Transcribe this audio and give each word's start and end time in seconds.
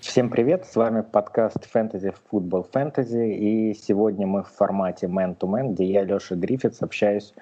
Всем 0.00 0.28
привет, 0.28 0.66
с 0.66 0.76
вами 0.76 1.00
подкаст 1.00 1.66
Fantasy 1.74 2.14
Football 2.30 2.70
Fantasy, 2.70 3.32
и 3.32 3.72
сегодня 3.72 4.26
мы 4.26 4.42
в 4.42 4.48
формате 4.48 5.06
Man-to-Man, 5.06 5.72
где 5.72 5.86
я, 5.86 6.04
Леша 6.04 6.34
Гриффитс, 6.34 6.82
общаюсь 6.82 7.32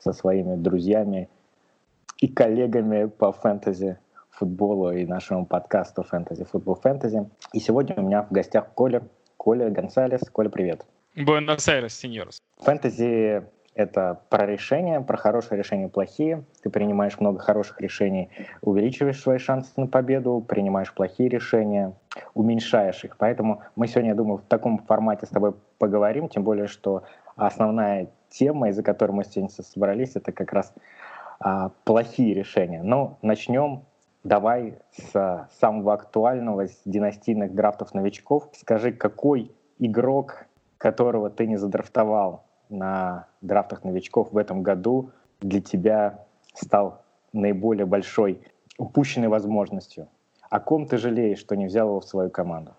со 0.00 0.12
своими 0.12 0.56
друзьями 0.56 1.28
и 2.18 2.26
коллегами 2.26 3.04
по 3.06 3.30
фэнтези 3.30 3.96
футболу 4.30 4.90
и 4.90 5.06
нашему 5.06 5.46
подкасту 5.46 6.04
Fantasy 6.10 6.48
Football 6.50 6.82
Fantasy. 6.82 7.30
И 7.52 7.60
сегодня 7.60 7.94
у 7.96 8.02
меня 8.02 8.22
в 8.22 8.32
гостях 8.32 8.72
Коля. 8.74 9.02
Коля 9.46 9.70
Гонсалес. 9.70 10.22
Коля, 10.32 10.48
привет. 10.48 10.84
Буэнос-Айрес, 11.14 11.94
сеньорс. 11.94 12.40
Фэнтези— 12.62 13.44
это 13.76 14.20
про 14.28 14.44
решения, 14.44 15.00
про 15.00 15.16
хорошие 15.16 15.56
решения, 15.56 15.86
плохие. 15.88 16.42
Ты 16.64 16.68
принимаешь 16.68 17.20
много 17.20 17.38
хороших 17.38 17.80
решений, 17.80 18.28
увеличиваешь 18.60 19.20
свои 19.20 19.38
шансы 19.38 19.70
на 19.76 19.86
победу, 19.86 20.44
принимаешь 20.48 20.92
плохие 20.92 21.28
решения, 21.28 21.92
уменьшаешь 22.34 23.04
их. 23.04 23.18
Поэтому 23.18 23.62
мы 23.76 23.86
сегодня, 23.86 24.10
я 24.10 24.16
думаю, 24.16 24.38
в 24.38 24.48
таком 24.48 24.78
формате 24.78 25.26
с 25.26 25.28
тобой 25.28 25.54
поговорим, 25.78 26.28
тем 26.28 26.42
более, 26.42 26.66
что 26.66 27.04
основная 27.36 28.08
тема, 28.30 28.70
из-за 28.70 28.82
которой 28.82 29.12
мы 29.12 29.22
сегодня 29.22 29.48
собрались, 29.50 30.16
это 30.16 30.32
как 30.32 30.52
раз 30.52 30.74
а, 31.38 31.70
плохие 31.84 32.34
решения. 32.34 32.82
Но 32.82 33.16
начнем 33.22 33.84
давай 34.26 34.78
с 34.90 35.48
самого 35.60 35.94
актуального, 35.94 36.66
с 36.66 36.80
династийных 36.84 37.54
драфтов 37.54 37.94
новичков. 37.94 38.48
Скажи, 38.52 38.92
какой 38.92 39.52
игрок, 39.78 40.46
которого 40.78 41.30
ты 41.30 41.46
не 41.46 41.56
задрафтовал 41.56 42.44
на 42.68 43.28
драфтах 43.40 43.84
новичков 43.84 44.32
в 44.32 44.36
этом 44.36 44.62
году, 44.62 45.10
для 45.40 45.60
тебя 45.60 46.26
стал 46.54 47.02
наиболее 47.32 47.86
большой 47.86 48.40
упущенной 48.78 49.28
возможностью? 49.28 50.08
О 50.50 50.60
ком 50.60 50.86
ты 50.86 50.98
жалеешь, 50.98 51.38
что 51.38 51.56
не 51.56 51.66
взял 51.66 51.88
его 51.88 52.00
в 52.00 52.04
свою 52.04 52.30
команду? 52.30 52.74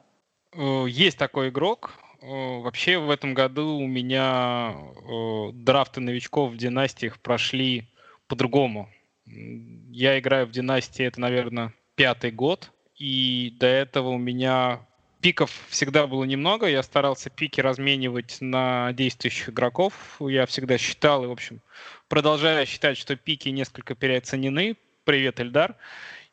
Э, 0.53 0.85
есть 0.87 1.17
такой 1.17 1.49
игрок. 1.49 1.93
Э, 2.21 2.61
вообще 2.61 2.97
в 2.97 3.09
этом 3.09 3.33
году 3.33 3.77
у 3.77 3.87
меня 3.87 4.73
э, 4.73 5.51
драфты 5.53 6.01
новичков 6.01 6.51
в 6.51 6.57
династиях 6.57 7.19
прошли 7.19 7.87
по-другому. 8.27 8.89
Я 9.27 10.19
играю 10.19 10.47
в 10.47 10.51
династии, 10.51 11.05
это, 11.05 11.19
наверное, 11.19 11.73
пятый 11.95 12.31
год. 12.31 12.71
И 12.95 13.55
до 13.59 13.67
этого 13.67 14.09
у 14.09 14.17
меня 14.17 14.81
пиков 15.21 15.51
всегда 15.69 16.07
было 16.07 16.23
немного. 16.23 16.67
Я 16.67 16.83
старался 16.83 17.29
пики 17.29 17.61
разменивать 17.61 18.37
на 18.39 18.93
действующих 18.93 19.49
игроков. 19.49 19.93
Я 20.19 20.45
всегда 20.45 20.77
считал, 20.77 21.23
и, 21.23 21.27
в 21.27 21.31
общем, 21.31 21.61
продолжаю 22.07 22.65
считать, 22.65 22.97
что 22.97 23.15
пики 23.15 23.49
несколько 23.49 23.95
переоценены. 23.95 24.77
Привет, 25.03 25.39
Эльдар. 25.39 25.75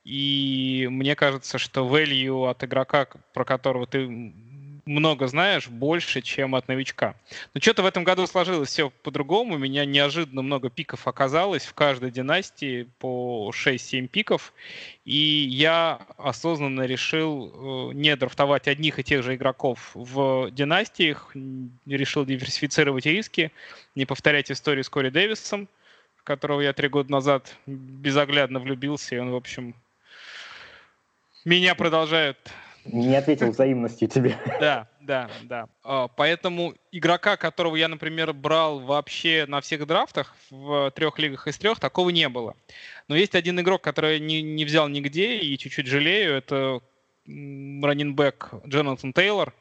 И 0.05 0.87
мне 0.91 1.17
кажется, 1.17 1.59
что 1.59 1.89
value 1.89 2.49
от 2.49 2.63
игрока, 2.63 3.07
про 3.33 3.45
которого 3.45 3.87
ты 3.87 4.07
много 4.87 5.27
знаешь, 5.27 5.69
больше, 5.69 6.21
чем 6.21 6.55
от 6.55 6.69
новичка. 6.69 7.15
Но 7.55 7.61
что-то 7.61 7.83
в 7.83 7.87
этом 7.87 8.05
году 8.05 8.27
сложилось 8.27 8.69
все 8.69 8.91
по-другому. 8.91 9.55
У 9.55 9.59
меня 9.59 9.85
неожиданно 9.85 10.43
много 10.43 10.71
пиков 10.71 11.07
оказалось 11.07 11.65
в 11.65 11.75
каждой 11.75 12.11
династии 12.11 12.89
по 12.99 13.51
6-7 13.55 14.09
пиков. 14.09 14.53
И 15.05 15.17
я 15.17 16.07
осознанно 16.17 16.83
решил 16.87 17.91
э, 17.91 17.95
не 17.95 18.15
драфтовать 18.17 18.69
одних 18.69 18.99
и 18.99 19.05
тех 19.05 19.23
же 19.23 19.35
игроков 19.35 19.91
в 19.95 20.51
династиях, 20.51 21.31
решил 21.87 22.25
диверсифицировать 22.25 23.07
риски, 23.07 23.53
не 23.95 24.07
повторять 24.07 24.51
историю 24.51 24.85
с 24.85 24.89
Кори 24.89 25.11
Дэвисом, 25.11 25.69
в 26.17 26.23
которого 26.25 26.61
я 26.61 26.73
три 26.73 26.89
года 26.89 27.11
назад 27.11 27.55
безоглядно 27.67 28.61
влюбился, 28.61 29.15
и 29.15 29.19
он, 29.19 29.31
в 29.31 29.37
общем, 29.37 29.75
меня 31.45 31.75
продолжает 31.75 32.51
не 32.85 33.17
ответил 33.17 33.51
взаимностью 33.51 34.09
тебе. 34.09 34.37
Да, 34.61 34.89
да, 35.01 35.31
да. 35.43 35.69
А, 35.83 36.09
поэтому 36.09 36.75
игрока, 36.93 37.37
которого 37.37 37.77
я, 37.77 37.89
например, 37.89 38.33
брал 38.33 38.81
вообще 38.81 39.45
на 39.49 39.61
всех 39.61 39.87
драфтах 39.87 40.35
в 40.51 40.91
трех 40.93 41.19
лигах 41.19 41.47
из 41.47 41.59
трех, 41.59 41.81
такого 41.81 42.11
не 42.11 42.29
было. 42.29 42.55
Но 43.09 43.17
есть 43.17 43.35
один 43.35 43.61
игрок, 43.61 43.83
который 43.83 44.15
я 44.15 44.19
не, 44.19 44.43
не 44.43 44.65
взял 44.65 44.89
нигде 44.89 45.39
и 45.39 45.59
чуть-чуть 45.59 45.87
жалею. 45.87 46.35
Это 46.35 46.81
раннинбэк 47.27 48.55
Джонатан 48.67 49.13
Тейлор. 49.13 49.55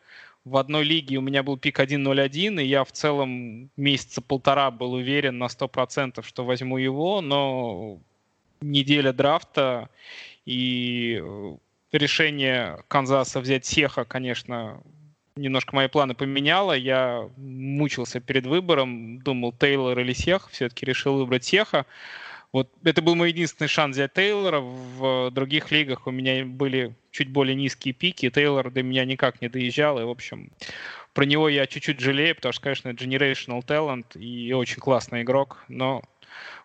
В 0.46 0.58
одной 0.58 0.84
лиге 0.84 1.18
у 1.18 1.22
меня 1.22 1.42
был 1.42 1.58
пик 1.58 1.80
1.01, 1.80 2.62
и 2.62 2.66
я 2.66 2.84
в 2.84 2.92
целом 2.92 3.70
месяца 3.78 4.22
полтора 4.22 4.72
был 4.72 4.94
уверен 4.94 5.38
на 5.38 5.46
100%, 5.46 6.22
что 6.26 6.44
возьму 6.44 6.78
его, 6.78 7.22
но 7.22 8.00
неделя 8.60 9.14
драфта, 9.14 9.90
и 10.46 11.24
решение 11.98 12.80
Канзаса 12.88 13.40
взять 13.40 13.66
Сеха, 13.66 14.06
конечно, 14.06 14.82
немножко 15.36 15.76
мои 15.76 15.88
планы 15.88 16.14
поменяло. 16.14 16.74
Я 16.74 17.30
мучился 17.38 18.20
перед 18.20 18.46
выбором, 18.46 19.20
думал 19.20 19.54
Тейлор 19.54 19.98
или 20.00 20.14
Сех, 20.14 20.50
все-таки 20.52 20.86
решил 20.86 21.18
выбрать 21.18 21.44
Сеха. 21.44 21.86
Вот 22.52 22.70
это 22.84 23.02
был 23.02 23.16
мой 23.16 23.30
единственный 23.30 23.68
шанс 23.68 23.96
взять 23.96 24.14
Тейлора. 24.14 24.60
В 24.60 25.32
других 25.32 25.72
лигах 25.72 26.06
у 26.06 26.12
меня 26.12 26.46
были 26.46 26.96
чуть 27.10 27.30
более 27.30 27.56
низкие 27.56 27.96
пики. 27.96 28.30
Тейлор 28.30 28.70
до 28.70 28.84
меня 28.84 29.06
никак 29.06 29.42
не 29.42 29.50
доезжал. 29.50 30.00
И, 30.00 30.04
в 30.04 30.10
общем, 30.10 30.52
про 31.14 31.26
него 31.26 31.50
я 31.50 31.66
чуть-чуть 31.66 32.00
жалею, 32.00 32.36
потому 32.36 32.54
что, 32.54 32.62
конечно, 32.62 32.90
generational 32.90 33.66
talent 33.66 34.18
и 34.20 34.54
очень 34.54 34.80
классный 34.80 35.24
игрок. 35.24 35.64
Но 35.68 36.04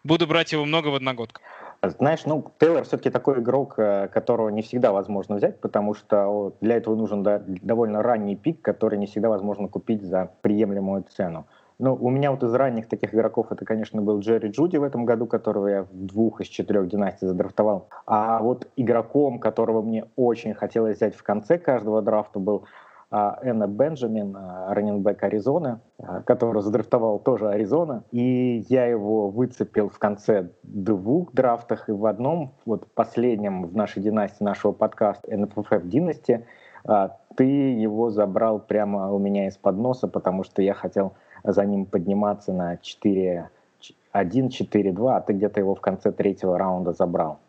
буду 0.04 0.26
брать 0.26 0.52
его 0.52 0.66
много 0.66 0.88
в 0.88 0.94
одногодках. 0.94 1.42
Знаешь, 1.80 2.26
ну, 2.26 2.44
Тейлор 2.58 2.82
все-таки 2.84 3.10
такой 3.10 3.40
игрок, 3.40 3.74
э, 3.78 4.08
которого 4.08 4.48
не 4.48 4.62
всегда 4.62 4.90
возможно 4.90 5.36
взять, 5.36 5.60
потому 5.60 5.94
что 5.94 6.56
для 6.60 6.76
этого 6.76 6.96
нужен 6.96 7.22
довольно 7.22 8.02
ранний 8.02 8.34
пик, 8.34 8.62
который 8.62 8.98
не 8.98 9.06
всегда 9.06 9.28
возможно 9.28 9.68
купить 9.68 10.02
за 10.02 10.30
приемлемую 10.40 11.04
цену. 11.08 11.46
Ну, 11.78 11.94
у 11.94 12.10
меня 12.10 12.32
вот 12.32 12.42
из 12.42 12.52
ранних 12.52 12.88
таких 12.88 13.14
игроков 13.14 13.52
это, 13.52 13.64
конечно, 13.64 14.02
был 14.02 14.18
Джерри 14.18 14.50
Джуди 14.50 14.78
в 14.78 14.82
этом 14.82 15.04
году, 15.04 15.26
которого 15.26 15.68
я 15.68 15.82
в 15.84 15.92
двух 15.92 16.40
из 16.40 16.48
четырех 16.48 16.88
династий 16.88 17.28
задрафтовал. 17.28 17.88
А 18.04 18.42
вот 18.42 18.66
игроком, 18.74 19.38
которого 19.38 19.80
мне 19.80 20.06
очень 20.16 20.54
хотелось 20.54 20.96
взять 20.96 21.14
в 21.14 21.22
конце 21.22 21.56
каждого 21.58 22.02
драфта, 22.02 22.40
был 22.40 22.64
Энна 23.10 23.66
Бенджамин, 23.66 24.36
а, 24.36 24.74
раненбэк 24.74 25.22
Аризоны, 25.22 25.80
а, 25.98 26.22
которого 26.22 26.60
задрафтовал 26.60 27.18
тоже 27.18 27.48
Аризона. 27.48 28.04
И 28.10 28.64
я 28.68 28.84
его 28.84 29.30
выцепил 29.30 29.88
в 29.88 29.98
конце 29.98 30.50
двух 30.62 31.32
драфтах, 31.32 31.88
и 31.88 31.92
в 31.92 32.04
одном, 32.04 32.52
вот 32.66 32.86
последнем 32.92 33.66
в 33.66 33.74
нашей 33.74 34.02
династии 34.02 34.44
нашего 34.44 34.72
подкаста 34.72 35.30
NFF 35.32 35.86
Династи, 35.86 36.44
ты 37.34 37.44
его 37.44 38.10
забрал 38.10 38.60
прямо 38.60 39.12
у 39.12 39.18
меня 39.18 39.48
из-под 39.48 39.76
носа, 39.76 40.06
потому 40.06 40.44
что 40.44 40.62
я 40.62 40.74
хотел 40.74 41.14
за 41.44 41.64
ним 41.64 41.86
подниматься 41.86 42.52
на 42.52 42.76
4 42.76 43.50
1-4-2, 44.14 45.16
а 45.16 45.20
ты 45.20 45.32
где-то 45.32 45.60
его 45.60 45.74
в 45.74 45.80
конце 45.80 46.12
третьего 46.12 46.58
раунда 46.58 46.92
забрал. 46.92 47.40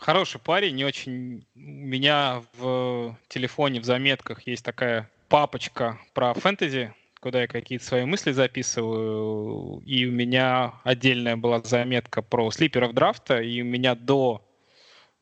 Хороший 0.00 0.40
парень, 0.40 0.76
не 0.76 0.84
очень... 0.86 1.44
У 1.54 1.58
меня 1.58 2.42
в 2.58 3.16
телефоне, 3.28 3.80
в 3.80 3.84
заметках 3.84 4.46
есть 4.46 4.64
такая 4.64 5.10
папочка 5.28 5.98
про 6.14 6.32
фэнтези, 6.32 6.94
куда 7.20 7.42
я 7.42 7.46
какие-то 7.46 7.84
свои 7.84 8.06
мысли 8.06 8.32
записываю. 8.32 9.82
И 9.84 10.06
у 10.06 10.10
меня 10.10 10.72
отдельная 10.84 11.36
была 11.36 11.60
заметка 11.60 12.22
про 12.22 12.50
слиперов 12.50 12.94
драфта, 12.94 13.42
и 13.42 13.60
у 13.60 13.66
меня 13.66 13.94
до 13.94 14.42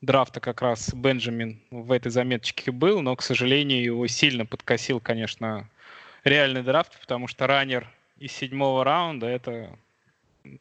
драфта 0.00 0.38
как 0.38 0.62
раз 0.62 0.94
Бенджамин 0.94 1.60
в 1.72 1.90
этой 1.90 2.12
заметочке 2.12 2.70
был, 2.70 3.02
но, 3.02 3.16
к 3.16 3.22
сожалению, 3.22 3.82
его 3.82 4.06
сильно 4.06 4.46
подкосил, 4.46 5.00
конечно, 5.00 5.68
реальный 6.22 6.62
драфт, 6.62 7.00
потому 7.00 7.26
что 7.26 7.48
раннер 7.48 7.90
из 8.20 8.30
седьмого 8.30 8.84
раунда— 8.84 9.26
это 9.28 9.76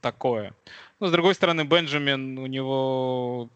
такое. 0.02 0.56
Но, 1.00 1.06
с 1.06 1.12
другой 1.12 1.36
стороны, 1.36 1.66
Бенджамин, 1.66 2.40
у 2.40 2.48
него 2.48 3.50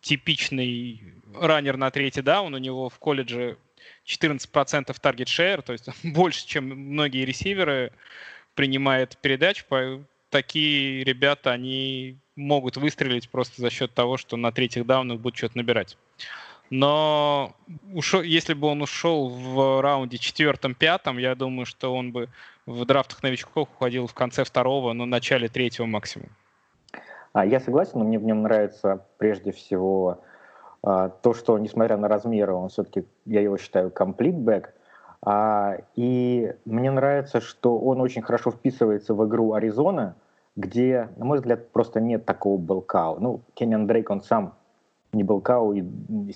типичный 0.00 1.14
раннер 1.34 1.76
на 1.76 1.90
третий 1.90 2.22
даун. 2.22 2.54
У 2.54 2.58
него 2.58 2.88
в 2.88 2.98
колледже 2.98 3.58
14% 4.06 4.94
таргет 5.00 5.28
шер, 5.28 5.62
то 5.62 5.72
есть 5.72 5.88
больше, 6.04 6.46
чем 6.46 6.66
многие 6.66 7.24
ресиверы 7.24 7.92
принимает 8.54 9.16
передач. 9.18 9.64
Такие 10.30 11.04
ребята, 11.04 11.52
они 11.52 12.18
могут 12.36 12.76
выстрелить 12.76 13.30
просто 13.30 13.60
за 13.62 13.70
счет 13.70 13.94
того, 13.94 14.16
что 14.16 14.36
на 14.36 14.50
третьих 14.52 14.84
даунах 14.84 15.20
будут 15.20 15.36
что-то 15.36 15.56
набирать. 15.58 15.96
Но 16.70 17.54
ушел, 17.92 18.22
если 18.22 18.54
бы 18.54 18.68
он 18.68 18.82
ушел 18.82 19.28
в 19.28 19.80
раунде 19.80 20.18
четвертом-пятом, 20.18 21.18
я 21.18 21.34
думаю, 21.34 21.66
что 21.66 21.94
он 21.94 22.10
бы 22.10 22.30
в 22.66 22.84
драфтах 22.84 23.22
новичков 23.22 23.68
уходил 23.70 24.06
в 24.06 24.14
конце 24.14 24.44
второго, 24.44 24.92
но 24.92 25.06
начале 25.06 25.48
третьего 25.48 25.86
максимум. 25.86 26.30
А 27.34 27.44
Я 27.44 27.58
согласен, 27.58 27.98
но 27.98 28.04
мне 28.04 28.18
в 28.18 28.24
нем 28.24 28.42
нравится 28.42 29.04
прежде 29.18 29.50
всего 29.50 30.20
а, 30.84 31.08
то, 31.08 31.34
что, 31.34 31.58
несмотря 31.58 31.96
на 31.96 32.06
размеры, 32.06 32.54
он 32.54 32.68
все-таки, 32.68 33.06
я 33.26 33.40
его 33.40 33.58
считаю, 33.58 33.90
комплит 33.90 34.36
бэк. 34.36 34.72
А, 35.20 35.78
и 35.96 36.54
мне 36.64 36.92
нравится, 36.92 37.40
что 37.40 37.76
он 37.76 38.00
очень 38.00 38.22
хорошо 38.22 38.52
вписывается 38.52 39.14
в 39.14 39.26
игру 39.26 39.52
Аризона, 39.52 40.14
где, 40.54 41.08
на 41.16 41.24
мой 41.24 41.38
взгляд, 41.38 41.70
просто 41.70 42.00
нет 42.00 42.24
такого 42.24 42.56
белкау. 42.56 43.18
Ну, 43.18 43.40
Кенниан 43.54 43.88
Дрейк, 43.88 44.10
он 44.10 44.22
сам 44.22 44.54
не 45.12 45.24
белкау 45.24 45.72
и 45.72 45.82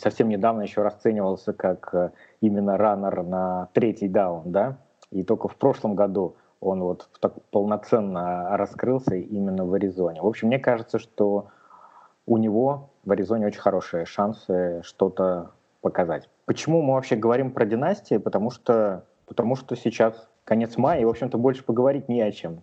совсем 0.00 0.28
недавно 0.28 0.62
еще 0.62 0.82
расценивался 0.82 1.52
как 1.52 1.94
э, 1.94 2.10
именно 2.40 2.76
раннер 2.76 3.22
на 3.22 3.68
третий 3.72 4.08
даун, 4.08 4.50
да, 4.50 4.78
и 5.12 5.22
только 5.22 5.46
в 5.46 5.54
прошлом 5.56 5.94
году 5.94 6.34
он 6.60 6.82
вот 6.82 7.08
так 7.20 7.34
полноценно 7.50 8.56
раскрылся 8.56 9.14
именно 9.14 9.64
в 9.64 9.74
Аризоне. 9.74 10.22
В 10.22 10.26
общем, 10.26 10.48
мне 10.48 10.58
кажется, 10.58 10.98
что 10.98 11.48
у 12.26 12.36
него 12.36 12.90
в 13.04 13.12
Аризоне 13.12 13.46
очень 13.46 13.60
хорошие 13.60 14.04
шансы 14.04 14.80
что-то 14.84 15.52
показать. 15.80 16.28
Почему 16.44 16.82
мы 16.82 16.94
вообще 16.94 17.16
говорим 17.16 17.52
про 17.52 17.64
династии? 17.64 18.16
Потому 18.16 18.50
что, 18.50 19.04
потому 19.26 19.56
что 19.56 19.76
сейчас 19.76 20.28
конец 20.44 20.76
мая, 20.76 21.00
и, 21.00 21.04
в 21.04 21.08
общем-то, 21.08 21.38
больше 21.38 21.64
поговорить 21.64 22.08
не 22.08 22.20
о 22.22 22.32
чем. 22.32 22.62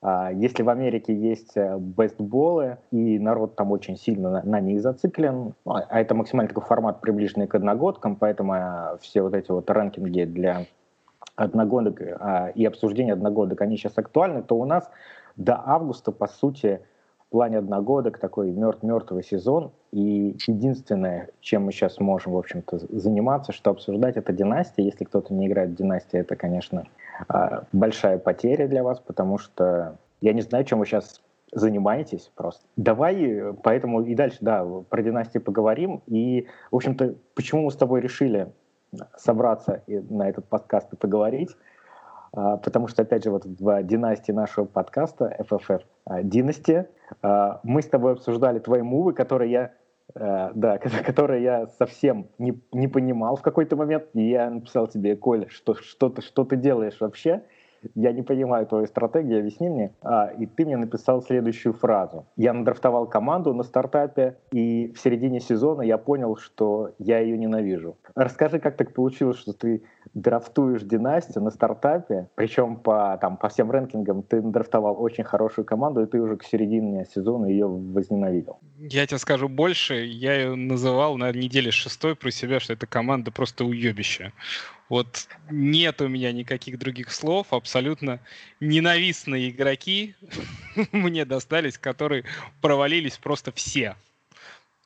А, 0.00 0.30
если 0.32 0.62
в 0.62 0.68
Америке 0.68 1.14
есть 1.14 1.56
э, 1.56 1.78
бестболы, 1.78 2.78
и 2.90 3.18
народ 3.18 3.56
там 3.56 3.72
очень 3.72 3.96
сильно 3.96 4.30
на, 4.30 4.42
на 4.42 4.60
них 4.60 4.82
зациклен, 4.82 5.54
ну, 5.64 5.74
а 5.74 6.00
это 6.00 6.14
максимально 6.14 6.48
такой 6.48 6.62
формат, 6.62 7.00
приближенный 7.00 7.46
к 7.46 7.54
одногодкам, 7.54 8.16
поэтому 8.16 8.54
э, 8.54 8.98
все 9.00 9.22
вот 9.22 9.34
эти 9.34 9.50
вот 9.50 9.70
ранкинги 9.70 10.24
для 10.24 10.66
одногодок 11.36 12.00
а, 12.00 12.48
и 12.54 12.64
обсуждение 12.64 13.14
одногодок, 13.14 13.60
они 13.60 13.76
сейчас 13.76 13.98
актуальны, 13.98 14.42
то 14.42 14.56
у 14.56 14.64
нас 14.64 14.90
до 15.36 15.60
августа, 15.64 16.12
по 16.12 16.26
сути, 16.26 16.80
в 17.18 17.30
плане 17.30 17.58
одногодок 17.58 18.18
такой 18.18 18.52
мертв 18.52 18.82
мертвый 18.82 19.24
сезон, 19.24 19.72
и 19.90 20.36
единственное, 20.46 21.30
чем 21.40 21.64
мы 21.64 21.72
сейчас 21.72 21.98
можем, 21.98 22.32
в 22.32 22.38
общем-то, 22.38 22.78
заниматься, 22.96 23.52
что 23.52 23.70
обсуждать, 23.70 24.16
это 24.16 24.32
династия. 24.32 24.84
Если 24.84 25.04
кто-то 25.04 25.34
не 25.34 25.48
играет 25.48 25.70
в 25.70 25.74
династии, 25.74 26.18
это, 26.18 26.36
конечно, 26.36 26.86
а, 27.28 27.64
большая 27.72 28.18
потеря 28.18 28.68
для 28.68 28.82
вас, 28.82 29.00
потому 29.00 29.38
что 29.38 29.98
я 30.20 30.32
не 30.32 30.42
знаю, 30.42 30.64
чем 30.64 30.78
вы 30.78 30.86
сейчас 30.86 31.20
занимаетесь 31.52 32.30
просто. 32.34 32.64
Давай 32.76 33.54
поэтому 33.62 34.02
и 34.02 34.14
дальше, 34.14 34.38
да, 34.40 34.64
про 34.64 35.02
династии 35.02 35.38
поговорим. 35.38 36.02
И, 36.06 36.46
в 36.70 36.76
общем-то, 36.76 37.14
почему 37.34 37.62
мы 37.62 37.70
с 37.70 37.76
тобой 37.76 38.00
решили 38.00 38.48
собраться 39.16 39.82
и 39.86 39.98
на 39.98 40.28
этот 40.28 40.48
подкаст 40.48 40.92
и 40.92 40.96
поговорить, 40.96 41.56
а, 42.32 42.56
потому 42.56 42.88
что, 42.88 43.02
опять 43.02 43.24
же, 43.24 43.30
вот 43.30 43.44
в 43.44 43.82
династии 43.82 44.32
нашего 44.32 44.64
подкаста 44.64 45.36
FFF 45.48 45.82
Династи 46.22 46.86
а, 47.22 47.60
мы 47.62 47.82
с 47.82 47.86
тобой 47.86 48.12
обсуждали 48.12 48.58
твои 48.58 48.82
мувы, 48.82 49.12
которые 49.12 49.50
я 49.50 49.72
Uh, 50.14 50.52
да, 50.54 50.78
которые 51.06 51.42
я 51.42 51.66
совсем 51.78 52.28
не, 52.38 52.60
не 52.72 52.88
понимал 52.88 53.36
в 53.36 53.42
какой-то 53.42 53.74
момент. 53.74 54.04
И 54.12 54.28
я 54.28 54.50
написал 54.50 54.86
тебе, 54.86 55.16
Коля, 55.16 55.48
что, 55.48 55.74
что, 55.74 56.10
ты, 56.10 56.20
что 56.20 56.44
ты 56.44 56.56
делаешь 56.56 57.00
вообще? 57.00 57.42
Я 57.94 58.12
не 58.12 58.22
понимаю 58.22 58.66
твою 58.66 58.86
стратегию, 58.86 59.40
объясни 59.40 59.68
мне. 59.68 59.94
А, 60.02 60.26
и 60.26 60.46
ты 60.46 60.64
мне 60.64 60.76
написал 60.76 61.22
следующую 61.22 61.72
фразу. 61.72 62.26
Я 62.36 62.52
надрафтовал 62.52 63.06
команду 63.06 63.54
на 63.54 63.62
стартапе, 63.62 64.36
и 64.52 64.92
в 64.94 65.00
середине 65.00 65.40
сезона 65.40 65.82
я 65.82 65.98
понял, 65.98 66.36
что 66.36 66.94
я 66.98 67.18
ее 67.20 67.38
ненавижу. 67.38 67.96
Расскажи, 68.14 68.58
как 68.58 68.76
так 68.76 68.92
получилось, 68.92 69.38
что 69.38 69.52
ты 69.52 69.82
драфтуешь 70.14 70.82
династию 70.82 71.42
на 71.44 71.50
стартапе, 71.50 72.28
причем 72.34 72.76
по, 72.76 73.18
там, 73.20 73.36
по 73.36 73.48
всем 73.48 73.70
рэнкингам 73.70 74.22
ты 74.22 74.40
драфтовал 74.40 75.00
очень 75.00 75.24
хорошую 75.24 75.64
команду, 75.64 76.02
и 76.02 76.06
ты 76.06 76.20
уже 76.20 76.36
к 76.36 76.44
середине 76.44 77.04
сезона 77.04 77.46
ее 77.46 77.66
возненавидел. 77.66 78.58
Я 78.78 79.06
тебе 79.06 79.18
скажу 79.18 79.48
больше, 79.48 79.94
я 79.94 80.34
ее 80.34 80.54
называл 80.54 81.16
на 81.16 81.32
неделе 81.32 81.70
шестой 81.70 82.14
про 82.14 82.30
себя, 82.30 82.60
что 82.60 82.72
эта 82.72 82.86
команда 82.86 83.30
просто 83.30 83.64
уебище. 83.64 84.32
Вот 84.88 85.28
нет 85.50 86.00
у 86.02 86.08
меня 86.08 86.32
никаких 86.32 86.78
других 86.78 87.10
слов, 87.10 87.52
абсолютно 87.52 88.20
ненавистные 88.60 89.50
игроки 89.50 90.14
мне 90.92 91.24
достались, 91.24 91.78
которые 91.78 92.24
провалились 92.60 93.16
просто 93.16 93.50
все. 93.52 93.96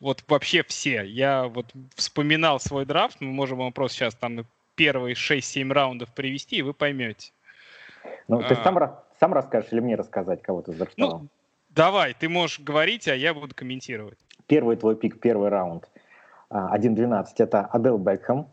Вот 0.01 0.23
вообще 0.29 0.63
все. 0.63 1.03
Я 1.03 1.49
вот 1.49 1.67
вспоминал 1.97 2.61
свой 2.61 2.87
драфт, 2.87 3.21
мы 3.21 3.33
можем 3.33 3.59
вам 3.59 3.73
просто 3.73 3.99
сейчас 3.99 4.15
там 4.15 4.47
первые 4.77 5.15
6-7 5.15 5.73
раундов 5.73 6.13
привести, 6.15 6.57
и 6.57 6.63
вы 6.63 6.73
поймете. 6.73 7.33
Ну, 8.29 8.41
ты 8.43 8.55
а... 8.55 8.63
сам, 8.63 8.79
сам 9.19 9.33
расскажешь 9.33 9.73
или 9.73 9.81
мне 9.81 9.97
рассказать, 9.97 10.43
кого 10.43 10.63
ты 10.63 10.73
задрафтовал? 10.73 11.21
Ну, 11.23 11.29
давай, 11.71 12.15
ты 12.15 12.29
можешь 12.29 12.61
говорить, 12.61 13.09
а 13.09 13.17
я 13.17 13.35
буду 13.35 13.53
комментировать. 13.57 14.19
Первый 14.47 14.77
твой 14.77 14.95
пик, 14.95 15.19
первый 15.19 15.49
раунд. 15.49 15.89
1-12 16.51 17.11
а, 17.11 17.27
это 17.37 17.61
Адел 17.67 17.99
Бекхэм, 17.99 18.47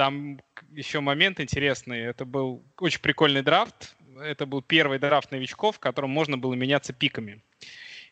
там 0.00 0.40
еще 0.70 1.00
момент 1.00 1.40
интересный. 1.40 2.00
Это 2.00 2.24
был 2.24 2.62
очень 2.78 3.00
прикольный 3.00 3.42
драфт. 3.42 3.96
Это 4.20 4.46
был 4.46 4.62
первый 4.62 4.98
драфт 4.98 5.30
новичков, 5.30 5.76
в 5.76 5.80
котором 5.80 6.10
можно 6.10 6.36
было 6.38 6.54
меняться 6.54 6.92
пиками 6.92 7.42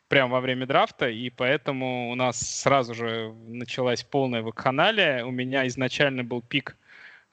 прямо 0.08 0.32
во 0.32 0.40
время 0.40 0.66
драфта, 0.66 1.08
и 1.08 1.30
поэтому 1.30 2.10
у 2.10 2.14
нас 2.14 2.40
сразу 2.40 2.94
же 2.94 3.34
началась 3.46 4.02
полная 4.02 4.42
вакханалия. 4.42 5.24
У 5.24 5.30
меня 5.30 5.66
изначально 5.66 6.24
был 6.24 6.40
пик 6.40 6.76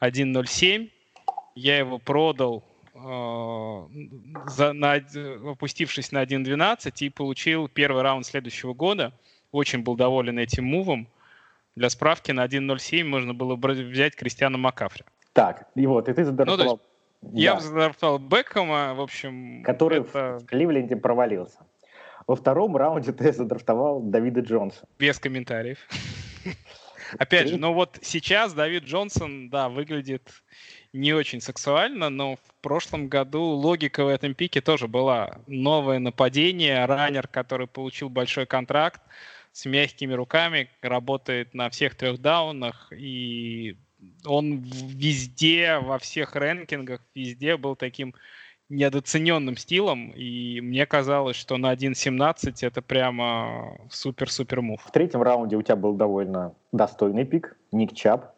1.07, 0.01 0.89
я 1.55 1.77
его 1.77 1.99
продал, 1.99 2.65
э, 2.93 3.87
за, 4.47 4.73
на, 4.73 4.93
опустившись 5.51 6.11
на 6.11 6.23
1.12, 6.23 6.93
и 6.99 7.09
получил 7.09 7.69
первый 7.69 8.03
раунд 8.03 8.25
следующего 8.25 8.73
года. 8.73 9.13
Очень 9.51 9.83
был 9.83 9.95
доволен 9.95 10.37
этим 10.37 10.65
мувом. 10.65 11.07
Для 11.75 11.89
справки 11.89 12.31
на 12.31 12.45
1.07 12.45 13.05
можно 13.05 13.33
было 13.33 13.55
взять 13.55 14.15
Кристиана 14.15 14.57
Макафри. 14.57 15.05
Так, 15.35 15.67
и 15.75 15.85
вот, 15.85 16.07
и 16.07 16.13
ты 16.13 16.23
задрафтовал... 16.23 16.79
Ну, 17.21 17.29
да. 17.29 17.37
Я 17.37 17.59
задрафтовал 17.59 18.19
Бекхэма, 18.19 18.93
в 18.93 19.01
общем... 19.01 19.63
Который 19.63 19.99
это... 19.99 20.39
в 20.39 20.45
Кливленде 20.45 20.95
провалился. 20.95 21.59
Во 22.25 22.37
втором 22.37 22.77
раунде 22.77 23.11
ты 23.11 23.33
задрафтовал 23.33 23.99
Давида 23.99 24.39
Джонса. 24.39 24.87
Без 24.97 25.19
комментариев. 25.19 25.79
Опять 27.19 27.49
же, 27.49 27.57
ну 27.57 27.73
вот 27.73 27.99
сейчас 28.01 28.53
Давид 28.53 28.85
Джонсон, 28.85 29.49
да, 29.49 29.67
выглядит 29.67 30.41
не 30.93 31.11
очень 31.11 31.41
сексуально, 31.41 32.09
но 32.09 32.37
в 32.37 32.61
прошлом 32.61 33.09
году 33.09 33.41
логика 33.43 34.05
в 34.05 34.07
этом 34.07 34.35
пике 34.35 34.61
тоже 34.61 34.87
была. 34.87 35.39
Новое 35.47 35.99
нападение, 35.99 36.85
раннер, 36.85 37.27
который 37.27 37.67
получил 37.67 38.07
большой 38.07 38.45
контракт, 38.45 39.01
с 39.51 39.65
мягкими 39.65 40.13
руками, 40.13 40.69
работает 40.81 41.53
на 41.53 41.69
всех 41.69 41.95
трех 41.95 42.21
даунах, 42.21 42.93
и 42.93 43.75
он 44.25 44.59
везде, 44.59 45.79
во 45.79 45.99
всех 45.99 46.35
рэнкингах, 46.35 47.01
везде 47.13 47.57
был 47.57 47.75
таким 47.75 48.15
недооцененным 48.69 49.57
стилом, 49.57 50.11
и 50.11 50.59
мне 50.61 50.85
казалось, 50.85 51.35
что 51.35 51.57
на 51.57 51.73
1.17 51.73 52.55
это 52.61 52.81
прямо 52.81 53.77
супер-супер 53.91 54.61
мув. 54.61 54.81
В 54.83 54.91
третьем 54.91 55.21
раунде 55.21 55.55
у 55.55 55.61
тебя 55.61 55.75
был 55.75 55.93
довольно 55.93 56.55
достойный 56.71 57.25
пик, 57.25 57.57
Ник 57.71 57.93
Чап, 57.93 58.33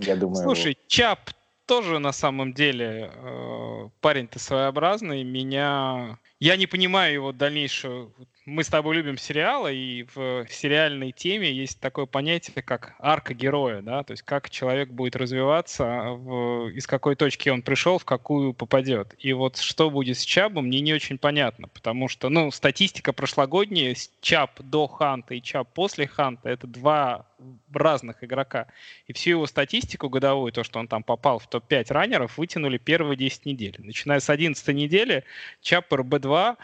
я 0.00 0.16
думаю. 0.16 0.42
Слушай. 0.42 0.76
Чап 0.86 1.30
тоже 1.66 1.98
на 1.98 2.12
самом 2.12 2.52
деле 2.52 3.12
э, 3.14 3.88
парень-то 4.00 4.38
своеобразный. 4.38 5.22
Меня... 5.22 6.18
Я 6.40 6.56
не 6.56 6.66
понимаю 6.66 7.14
его 7.14 7.32
дальнейшую 7.32 8.12
мы 8.46 8.64
с 8.64 8.68
тобой 8.68 8.96
любим 8.96 9.18
сериалы, 9.18 9.74
и 9.74 10.06
в 10.14 10.46
сериальной 10.48 11.12
теме 11.12 11.52
есть 11.52 11.78
такое 11.78 12.06
понятие, 12.06 12.62
как 12.62 12.94
арка 12.98 13.34
героя, 13.34 13.82
да, 13.82 14.02
то 14.02 14.12
есть 14.12 14.22
как 14.22 14.48
человек 14.48 14.88
будет 14.88 15.14
развиваться, 15.14 15.84
в, 15.84 16.68
из 16.70 16.86
какой 16.86 17.16
точки 17.16 17.50
он 17.50 17.62
пришел, 17.62 17.98
в 17.98 18.04
какую 18.04 18.54
попадет. 18.54 19.14
И 19.18 19.32
вот 19.34 19.58
что 19.58 19.90
будет 19.90 20.18
с 20.18 20.24
Чабом, 20.24 20.66
мне 20.66 20.80
не 20.80 20.94
очень 20.94 21.18
понятно, 21.18 21.68
потому 21.68 22.08
что, 22.08 22.28
ну, 22.28 22.50
статистика 22.50 23.12
прошлогодняя, 23.12 23.94
Чаб 24.20 24.60
до 24.60 24.86
Ханта 24.86 25.34
и 25.34 25.42
Чаб 25.42 25.68
после 25.74 26.06
Ханта, 26.06 26.48
это 26.48 26.66
два 26.66 27.26
разных 27.72 28.24
игрока. 28.24 28.66
И 29.06 29.12
всю 29.12 29.30
его 29.30 29.46
статистику 29.46 30.08
годовую, 30.08 30.52
то, 30.52 30.64
что 30.64 30.78
он 30.78 30.88
там 30.88 31.02
попал 31.02 31.38
в 31.38 31.46
топ-5 31.46 31.92
раннеров, 31.92 32.38
вытянули 32.38 32.78
первые 32.78 33.16
10 33.16 33.46
недель. 33.46 33.76
Начиная 33.78 34.20
с 34.20 34.30
11 34.30 34.66
недели, 34.74 35.24
Чап 35.60 35.92
РБ2 35.92 36.56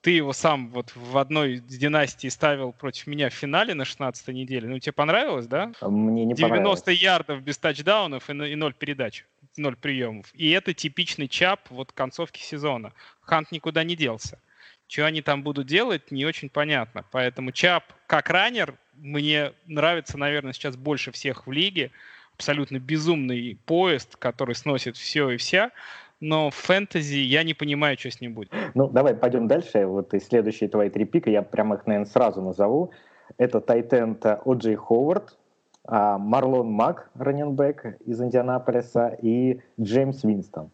ты 0.00 0.12
его 0.12 0.32
сам 0.32 0.70
вот 0.70 0.92
в 0.94 1.18
одной 1.18 1.54
из 1.54 1.76
династий 1.76 2.30
ставил 2.30 2.72
против 2.72 3.06
меня 3.06 3.28
в 3.28 3.34
финале 3.34 3.74
на 3.74 3.84
16 3.84 4.28
неделе. 4.28 4.66
Ну, 4.68 4.78
тебе 4.78 4.92
понравилось, 4.92 5.46
да? 5.46 5.72
Мне 5.82 6.24
не 6.24 6.34
90 6.34 6.48
понравилось. 6.48 7.02
ярдов 7.02 7.42
без 7.42 7.58
тачдаунов 7.58 8.30
и, 8.30 8.32
и 8.32 8.54
0 8.54 8.74
передач, 8.74 9.24
0 9.56 9.76
приемов. 9.76 10.26
И 10.34 10.50
это 10.50 10.72
типичный 10.72 11.28
чап 11.28 11.60
вот 11.70 11.92
концовки 11.92 12.40
сезона. 12.40 12.92
Хант 13.20 13.52
никуда 13.52 13.84
не 13.84 13.94
делся. 13.94 14.40
Что 14.88 15.06
они 15.06 15.22
там 15.22 15.42
будут 15.42 15.66
делать, 15.66 16.10
не 16.10 16.24
очень 16.24 16.48
понятно. 16.48 17.04
Поэтому 17.12 17.52
чап 17.52 17.84
как 18.06 18.30
раннер 18.30 18.76
мне 18.94 19.52
нравится, 19.66 20.18
наверное, 20.18 20.52
сейчас 20.52 20.76
больше 20.76 21.12
всех 21.12 21.46
в 21.46 21.52
лиге. 21.52 21.90
Абсолютно 22.34 22.78
безумный 22.78 23.58
поезд, 23.66 24.16
который 24.16 24.54
сносит 24.54 24.96
все 24.96 25.30
и 25.30 25.36
вся 25.36 25.72
но 26.20 26.50
в 26.50 26.54
фэнтези 26.54 27.16
я 27.16 27.42
не 27.42 27.54
понимаю, 27.54 27.98
что 27.98 28.10
с 28.10 28.20
ним 28.20 28.34
будет. 28.34 28.52
Ну, 28.74 28.88
давай 28.88 29.14
пойдем 29.14 29.48
дальше. 29.48 29.86
Вот 29.86 30.14
и 30.14 30.20
следующие 30.20 30.68
твои 30.68 30.90
три 30.90 31.04
пика, 31.04 31.30
я 31.30 31.42
прямо 31.42 31.76
их, 31.76 31.86
наверное, 31.86 32.10
сразу 32.10 32.42
назову. 32.42 32.92
Это 33.38 33.60
Тайтенд 33.60 34.24
О'Джей 34.24 34.76
Ховард, 34.76 35.38
а, 35.84 36.18
Марлон 36.18 36.70
Мак, 36.70 37.10
раненбэк 37.14 37.98
из 38.04 38.20
Индианаполиса, 38.20 39.16
и 39.22 39.60
Джеймс 39.80 40.24
Винстон. 40.24 40.70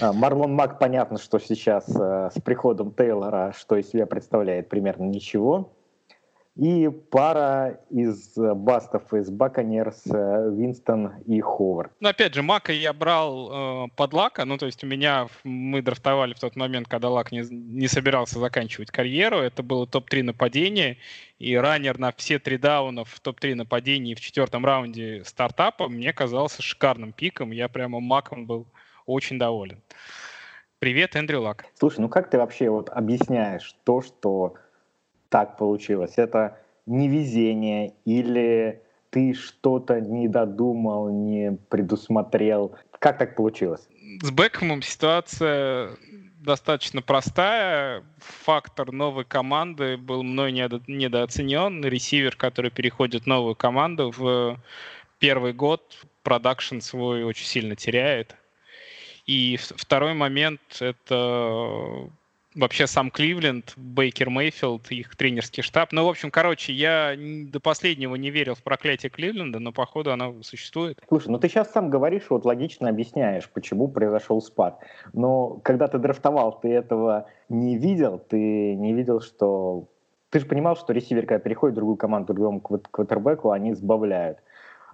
А, 0.00 0.12
Марлон 0.12 0.54
Мак, 0.54 0.78
понятно, 0.78 1.18
что 1.18 1.38
сейчас 1.38 1.88
э, 1.94 2.30
с 2.34 2.40
приходом 2.40 2.92
Тейлора, 2.92 3.52
что 3.56 3.76
из 3.76 3.90
себя 3.90 4.06
представляет 4.06 4.68
примерно 4.68 5.04
ничего. 5.04 5.72
И 6.54 6.90
пара 7.10 7.80
из 7.88 8.34
бастов 8.36 9.14
из 9.14 9.30
Баконерс, 9.30 10.02
Винстон 10.04 11.12
и 11.24 11.40
Ховард. 11.40 11.92
Ну, 12.00 12.10
опять 12.10 12.34
же, 12.34 12.42
Мака 12.42 12.72
я 12.72 12.92
брал 12.92 13.86
э, 13.86 13.88
под 13.96 14.12
Лака, 14.12 14.44
ну, 14.44 14.58
то 14.58 14.66
есть 14.66 14.84
у 14.84 14.86
меня, 14.86 15.28
мы 15.44 15.80
драфтовали 15.80 16.34
в 16.34 16.40
тот 16.40 16.54
момент, 16.54 16.88
когда 16.88 17.08
Лак 17.08 17.32
не, 17.32 17.42
не 17.50 17.88
собирался 17.88 18.38
заканчивать 18.38 18.90
карьеру, 18.90 19.38
это 19.38 19.62
было 19.62 19.86
топ-3 19.86 20.24
нападения, 20.24 20.98
и 21.38 21.56
раннер 21.56 21.98
на 21.98 22.12
все 22.12 22.38
три 22.38 22.58
даунов 22.58 23.08
в 23.08 23.20
топ-3 23.20 23.54
нападений 23.54 24.14
в 24.14 24.20
четвертом 24.20 24.66
раунде 24.66 25.22
стартапа 25.24 25.88
мне 25.88 26.12
казался 26.12 26.60
шикарным 26.60 27.14
пиком, 27.14 27.50
я 27.52 27.68
прямо 27.68 27.98
Маком 27.98 28.44
был 28.44 28.66
очень 29.06 29.38
доволен. 29.38 29.80
Привет, 30.80 31.16
Эндрю 31.16 31.40
Лак. 31.40 31.64
Слушай, 31.78 32.00
ну 32.00 32.08
как 32.10 32.28
ты 32.28 32.36
вообще 32.36 32.68
вот 32.68 32.90
объясняешь 32.90 33.74
то, 33.84 34.02
что 34.02 34.54
так 35.32 35.56
получилось? 35.56 36.12
Это 36.16 36.58
невезение 36.86 37.94
или 38.04 38.82
ты 39.10 39.34
что-то 39.34 40.00
не 40.00 40.28
додумал, 40.28 41.10
не 41.10 41.58
предусмотрел? 41.70 42.76
Как 42.98 43.18
так 43.18 43.34
получилось? 43.34 43.88
С 44.20 44.30
Бекхэмом 44.30 44.82
ситуация 44.82 45.90
достаточно 46.44 47.00
простая. 47.00 48.04
Фактор 48.18 48.92
новой 48.92 49.24
команды 49.24 49.96
был 49.96 50.22
мной 50.22 50.52
недо- 50.52 50.82
недооценен. 50.86 51.82
Ресивер, 51.84 52.36
который 52.36 52.70
переходит 52.70 53.22
в 53.22 53.26
новую 53.26 53.54
команду 53.54 54.12
в 54.14 54.58
первый 55.18 55.54
год, 55.54 55.82
продакшн 56.22 56.80
свой 56.80 57.24
очень 57.24 57.46
сильно 57.46 57.74
теряет. 57.74 58.36
И 59.24 59.56
второй 59.56 60.14
момент— 60.14 60.60
это 60.80 62.10
вообще 62.54 62.86
сам 62.86 63.10
Кливленд, 63.10 63.72
Бейкер 63.76 64.30
Мейфилд, 64.30 64.90
их 64.90 65.16
тренерский 65.16 65.62
штаб. 65.62 65.92
Ну, 65.92 66.04
в 66.04 66.08
общем, 66.08 66.30
короче, 66.30 66.72
я 66.72 67.14
до 67.16 67.60
последнего 67.60 68.14
не 68.14 68.30
верил 68.30 68.54
в 68.54 68.62
проклятие 68.62 69.10
Кливленда, 69.10 69.58
но, 69.58 69.72
походу, 69.72 70.12
оно 70.12 70.42
существует. 70.42 70.98
Слушай, 71.08 71.28
ну 71.28 71.38
ты 71.38 71.48
сейчас 71.48 71.72
сам 71.72 71.90
говоришь, 71.90 72.24
вот 72.28 72.44
логично 72.44 72.88
объясняешь, 72.88 73.48
почему 73.48 73.88
произошел 73.88 74.40
спад. 74.40 74.78
Но 75.12 75.60
когда 75.62 75.88
ты 75.88 75.98
драфтовал, 75.98 76.58
ты 76.60 76.68
этого 76.68 77.26
не 77.48 77.76
видел, 77.78 78.18
ты 78.18 78.74
не 78.74 78.92
видел, 78.92 79.20
что... 79.20 79.88
Ты 80.30 80.40
же 80.40 80.46
понимал, 80.46 80.76
что 80.76 80.94
ресивер, 80.94 81.26
когда 81.26 81.40
переходит 81.40 81.74
в 81.74 81.76
другую 81.76 81.96
команду, 81.96 82.32
другому 82.32 82.60
квотербеку, 82.60 83.50
они 83.50 83.74
сбавляют. 83.74 84.38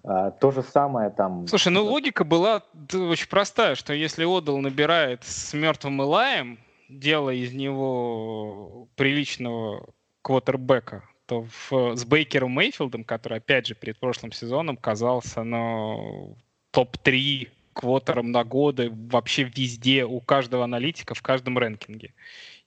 А, 0.02 0.32
то 0.32 0.50
же 0.50 0.62
самое 0.62 1.10
там... 1.10 1.46
Слушай, 1.46 1.72
ну 1.72 1.84
логика 1.84 2.24
была 2.24 2.62
очень 2.92 3.28
простая, 3.28 3.76
что 3.76 3.92
если 3.92 4.24
Одал 4.24 4.58
набирает 4.58 5.22
с 5.22 5.54
мертвым 5.54 6.02
Илаем, 6.02 6.58
делая 6.88 7.36
из 7.36 7.52
него 7.52 8.88
приличного 8.96 9.88
квотербека, 10.22 11.04
то 11.26 11.46
в, 11.70 11.96
с 11.96 12.04
Бейкером 12.04 12.52
Мейфилдом, 12.52 13.04
который, 13.04 13.38
опять 13.38 13.66
же, 13.66 13.74
перед 13.74 13.98
прошлым 13.98 14.32
сезоном 14.32 14.76
казался 14.76 15.42
ну, 15.44 16.36
топ-3 16.70 17.48
квотером 17.74 18.32
на 18.32 18.44
годы 18.44 18.90
вообще 18.90 19.44
везде, 19.44 20.04
у 20.04 20.20
каждого 20.20 20.64
аналитика, 20.64 21.14
в 21.14 21.22
каждом 21.22 21.58
рэнкинге. 21.58 22.12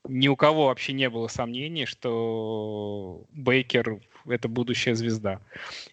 Ни 0.07 0.27
у 0.27 0.35
кого 0.35 0.67
вообще 0.67 0.93
не 0.93 1.09
было 1.09 1.27
сомнений, 1.27 1.85
что 1.85 3.25
Бейкер— 3.31 3.99
это 4.25 4.47
будущая 4.47 4.95
звезда. 4.95 5.39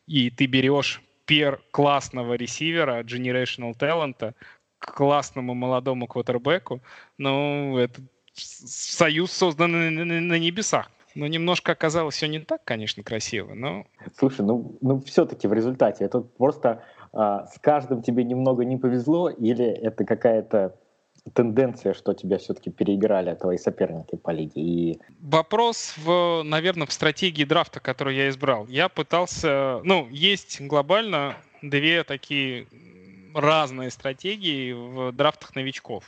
И 0.07 0.31
ты 0.31 0.47
берешь 0.47 1.03
пер 1.27 1.61
классного 1.73 2.35
ресивера, 2.35 3.03
generational 3.03 3.75
таланта, 3.75 4.35
классному 4.79 5.55
молодому 5.55 6.07
квотербеку, 6.07 6.81
ну, 7.19 7.77
это 7.77 8.01
союз 8.39 9.33
создан 9.33 9.73
на, 9.73 10.39
небесах. 10.39 10.91
Но 11.15 11.27
немножко 11.27 11.73
оказалось 11.73 12.15
все 12.15 12.29
не 12.29 12.39
так, 12.39 12.63
конечно, 12.65 13.03
красиво, 13.03 13.55
но... 13.55 13.87
Слушай, 14.17 14.45
ну, 14.45 14.77
ну 14.81 15.01
все-таки 15.01 15.49
в 15.49 15.53
результате 15.53 16.05
это 16.05 16.21
просто 16.21 16.83
а, 17.13 17.47
с 17.47 17.59
каждым 17.59 18.03
тебе 18.03 18.25
немного 18.25 18.65
не 18.65 18.77
повезло 18.77 19.29
или 19.31 19.65
это 19.65 20.05
какая-то 20.05 20.77
тенденция, 21.35 21.95
что 21.95 22.15
тебя 22.15 22.39
все-таки 22.39 22.71
переиграли 22.71 23.35
твои 23.35 23.59
соперники 23.59 24.17
по 24.17 24.31
лиге? 24.31 24.61
И... 24.61 25.01
Вопрос, 25.21 25.95
в, 25.97 26.43
наверное, 26.45 26.87
в 26.87 26.93
стратегии 26.93 27.45
драфта, 27.45 27.81
которую 27.81 28.17
я 28.17 28.29
избрал. 28.29 28.67
Я 28.67 28.89
пытался... 28.89 29.81
Ну, 29.85 30.09
есть 30.11 30.61
глобально 30.61 31.37
две 31.63 32.05
такие 32.05 32.67
разные 33.35 33.91
стратегии 33.91 34.73
в 34.73 35.13
драфтах 35.13 35.55
новичков. 35.55 36.05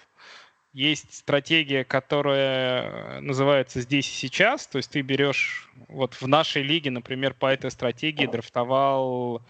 Есть 0.73 1.15
стратегия, 1.15 1.83
которая 1.83 3.21
называется 3.21 3.81
«здесь 3.81 4.09
и 4.09 4.15
сейчас», 4.15 4.69
то 4.69 4.79
есть 4.79 4.93
ты 4.93 5.01
берешь, 5.01 5.69
вот 5.89 6.15
в 6.15 6.29
нашей 6.29 6.63
лиге, 6.63 6.93
например, 6.93 7.35
по 7.35 7.47
этой 7.47 7.73
стратегии 7.73 8.27
драфтовал 8.27 9.43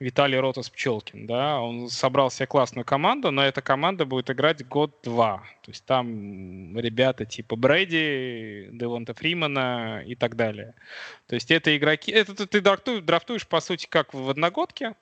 Виталий 0.00 0.36
Ротас-Пчелкин, 0.38 1.26
да, 1.26 1.60
он 1.60 1.88
собрал 1.88 2.28
себе 2.28 2.48
классную 2.48 2.84
команду, 2.84 3.30
но 3.30 3.44
эта 3.44 3.62
команда 3.62 4.04
будет 4.04 4.28
играть 4.30 4.66
год-два. 4.66 5.44
То 5.62 5.70
есть 5.70 5.86
там 5.86 6.76
ребята 6.76 7.24
типа 7.24 7.54
Брэди, 7.54 8.70
Девонта 8.72 9.14
Фримана 9.14 10.02
и 10.04 10.16
так 10.16 10.34
далее. 10.34 10.74
То 11.28 11.36
есть 11.36 11.52
это 11.52 11.76
игроки... 11.76 12.10
Это 12.10 12.34
ты 12.48 12.60
драфтуешь, 12.60 13.02
драфтуешь, 13.04 13.46
по 13.46 13.60
сути, 13.60 13.86
как 13.86 14.12
в 14.12 14.28
одногодке. 14.28 14.96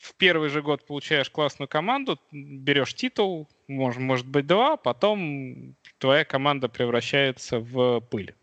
В 0.00 0.14
первый 0.14 0.48
же 0.48 0.62
год 0.62 0.86
получаешь 0.86 1.28
классную 1.28 1.68
команду, 1.68 2.18
берешь 2.32 2.94
титул, 2.94 3.46
может, 3.68 4.00
может 4.00 4.26
быть 4.26 4.46
два, 4.46 4.78
потом 4.78 5.76
твоя 5.98 6.24
команда 6.24 6.70
превращается 6.70 7.60
в 7.60 8.00
пыль. 8.00 8.34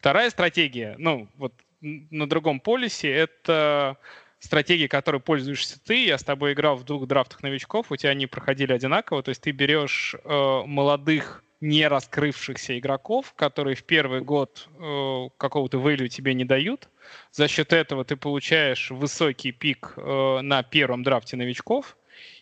Вторая 0.00 0.28
стратегия, 0.30 0.96
ну, 0.98 1.28
вот 1.36 1.54
на 1.80 2.28
другом 2.28 2.58
полюсе, 2.58 3.12
это 3.12 3.96
стратегии, 4.40 4.88
которой 4.88 5.20
пользуешься 5.20 5.78
ты. 5.80 6.04
Я 6.04 6.18
с 6.18 6.24
тобой 6.24 6.52
играл 6.52 6.74
в 6.74 6.84
двух 6.84 7.06
драфтах 7.06 7.44
новичков, 7.44 7.92
у 7.92 7.96
тебя 7.96 8.10
они 8.10 8.26
проходили 8.26 8.72
одинаково. 8.72 9.22
То 9.22 9.28
есть 9.28 9.42
ты 9.42 9.52
берешь 9.52 10.16
э, 10.24 10.62
молодых, 10.66 11.44
не 11.64 11.88
раскрывшихся 11.88 12.78
игроков, 12.78 13.32
которые 13.34 13.74
в 13.74 13.84
первый 13.84 14.20
год 14.20 14.68
э, 14.78 15.28
какого-то 15.38 15.78
value 15.78 16.08
тебе 16.08 16.34
не 16.34 16.44
дают. 16.44 16.90
За 17.32 17.48
счет 17.48 17.72
этого 17.72 18.04
ты 18.04 18.16
получаешь 18.16 18.90
высокий 18.90 19.50
пик 19.50 19.94
э, 19.96 20.40
на 20.42 20.62
первом 20.62 21.02
драфте 21.02 21.36
новичков. 21.36 21.96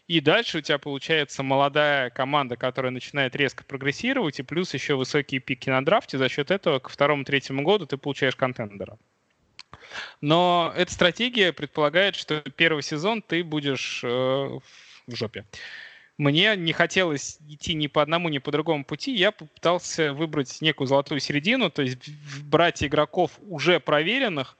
И 0.08 0.20
дальше 0.20 0.58
у 0.58 0.60
тебя 0.60 0.78
получается 0.78 1.44
молодая 1.44 2.10
команда, 2.10 2.56
которая 2.56 2.90
начинает 2.90 3.36
резко 3.36 3.64
прогрессировать, 3.64 4.40
и 4.40 4.42
плюс 4.42 4.74
еще 4.74 4.96
высокие 4.96 5.40
пики 5.40 5.70
на 5.70 5.84
драфте. 5.84 6.18
За 6.18 6.28
счет 6.28 6.50
этого 6.50 6.80
к 6.80 6.88
второму-третьему 6.88 7.62
году 7.62 7.86
ты 7.86 7.96
получаешь 7.96 8.34
контендера. 8.34 8.98
Но 10.20 10.72
эта 10.76 10.92
стратегия 10.92 11.52
предполагает, 11.52 12.16
что 12.16 12.40
первый 12.56 12.82
сезон 12.82 13.22
ты 13.22 13.44
будешь 13.44 14.02
э, 14.02 14.08
в 14.08 15.14
жопе. 15.14 15.44
Мне 16.22 16.54
не 16.54 16.72
хотелось 16.72 17.40
идти 17.48 17.74
ни 17.74 17.88
по 17.88 18.00
одному, 18.00 18.28
ни 18.28 18.38
по 18.38 18.52
другому 18.52 18.84
пути. 18.84 19.12
Я 19.12 19.32
попытался 19.32 20.12
выбрать 20.12 20.60
некую 20.60 20.86
золотую 20.86 21.18
середину, 21.18 21.68
то 21.68 21.82
есть 21.82 21.98
брать 22.44 22.84
игроков 22.84 23.32
уже 23.48 23.80
проверенных, 23.80 24.56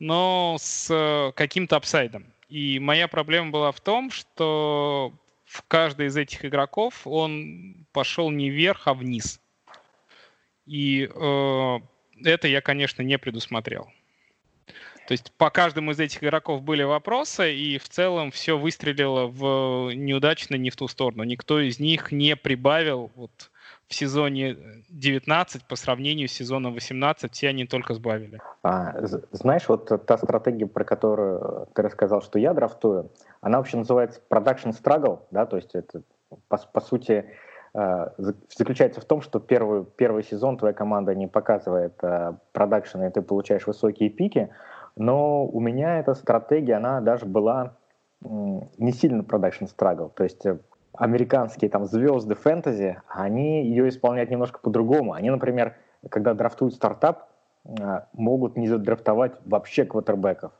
но 0.00 0.56
с 0.58 0.88
э, 0.90 1.30
каким-то 1.36 1.76
апсайдом. 1.76 2.26
И 2.48 2.80
моя 2.80 3.06
проблема 3.06 3.52
была 3.52 3.70
в 3.70 3.80
том, 3.80 4.10
что 4.10 5.12
в 5.44 5.62
каждый 5.68 6.06
из 6.06 6.16
этих 6.16 6.44
игроков 6.44 7.06
он 7.06 7.86
пошел 7.92 8.32
не 8.32 8.50
вверх, 8.50 8.88
а 8.88 8.94
вниз. 8.94 9.40
И 10.66 11.08
э, 11.14 11.78
это 12.24 12.48
я, 12.48 12.60
конечно, 12.60 13.02
не 13.02 13.18
предусмотрел. 13.18 13.88
То 15.06 15.12
есть 15.12 15.32
по 15.36 15.50
каждому 15.50 15.90
из 15.90 16.00
этих 16.00 16.24
игроков 16.24 16.62
были 16.62 16.82
вопросы, 16.82 17.54
и 17.54 17.78
в 17.78 17.88
целом 17.88 18.30
все 18.30 18.56
выстрелило 18.56 19.26
в 19.26 19.92
неудачно 19.94 20.56
не 20.56 20.70
в 20.70 20.76
ту 20.76 20.88
сторону. 20.88 21.24
Никто 21.24 21.60
из 21.60 21.78
них 21.78 22.10
не 22.10 22.36
прибавил 22.36 23.10
вот 23.14 23.50
в 23.86 23.94
сезоне 23.94 24.56
19 24.88 25.64
по 25.68 25.76
сравнению 25.76 26.28
с 26.28 26.32
сезоном 26.32 26.74
18, 26.74 27.32
все 27.32 27.48
они 27.48 27.66
только 27.66 27.94
сбавили. 27.94 28.40
А, 28.62 28.94
знаешь, 29.32 29.68
вот 29.68 30.06
та 30.06 30.16
стратегия, 30.16 30.66
про 30.66 30.84
которую 30.84 31.68
ты 31.74 31.82
рассказал, 31.82 32.22
что 32.22 32.38
я 32.38 32.54
драфтую, 32.54 33.10
она 33.42 33.58
вообще 33.58 33.76
называется 33.76 34.20
production 34.30 34.72
struggle, 34.72 35.20
да, 35.30 35.44
то 35.44 35.56
есть 35.56 35.74
это 35.74 36.02
по, 36.48 36.56
по 36.56 36.80
сути 36.80 37.26
э, 37.74 38.06
заключается 38.56 39.02
в 39.02 39.04
том, 39.04 39.20
что 39.20 39.38
первый, 39.38 39.84
первый 39.84 40.24
сезон 40.24 40.56
твоя 40.56 40.72
команда 40.72 41.14
не 41.14 41.26
показывает 41.26 42.00
продакшн, 42.52 43.02
и 43.02 43.10
ты 43.10 43.20
получаешь 43.20 43.66
высокие 43.66 44.08
пики, 44.08 44.48
но 44.96 45.46
у 45.46 45.60
меня 45.60 45.98
эта 45.98 46.14
стратегия, 46.14 46.74
она 46.74 47.00
даже 47.00 47.26
была 47.26 47.76
не 48.22 48.92
сильно 48.92 49.22
продакшн 49.22 49.66
страгл. 49.66 50.08
То 50.08 50.24
есть 50.24 50.46
э, 50.46 50.58
американские 50.94 51.70
там 51.70 51.84
звезды 51.84 52.34
фэнтези, 52.34 53.02
они 53.08 53.64
ее 53.64 53.88
исполняют 53.88 54.30
немножко 54.30 54.60
по-другому. 54.60 55.12
Они, 55.12 55.28
например, 55.30 55.74
когда 56.08 56.32
драфтуют 56.32 56.74
стартап, 56.74 57.28
э, 57.64 58.02
могут 58.14 58.56
не 58.56 58.66
задрафтовать 58.68 59.34
вообще 59.44 59.84
квотербеков. 59.84 60.52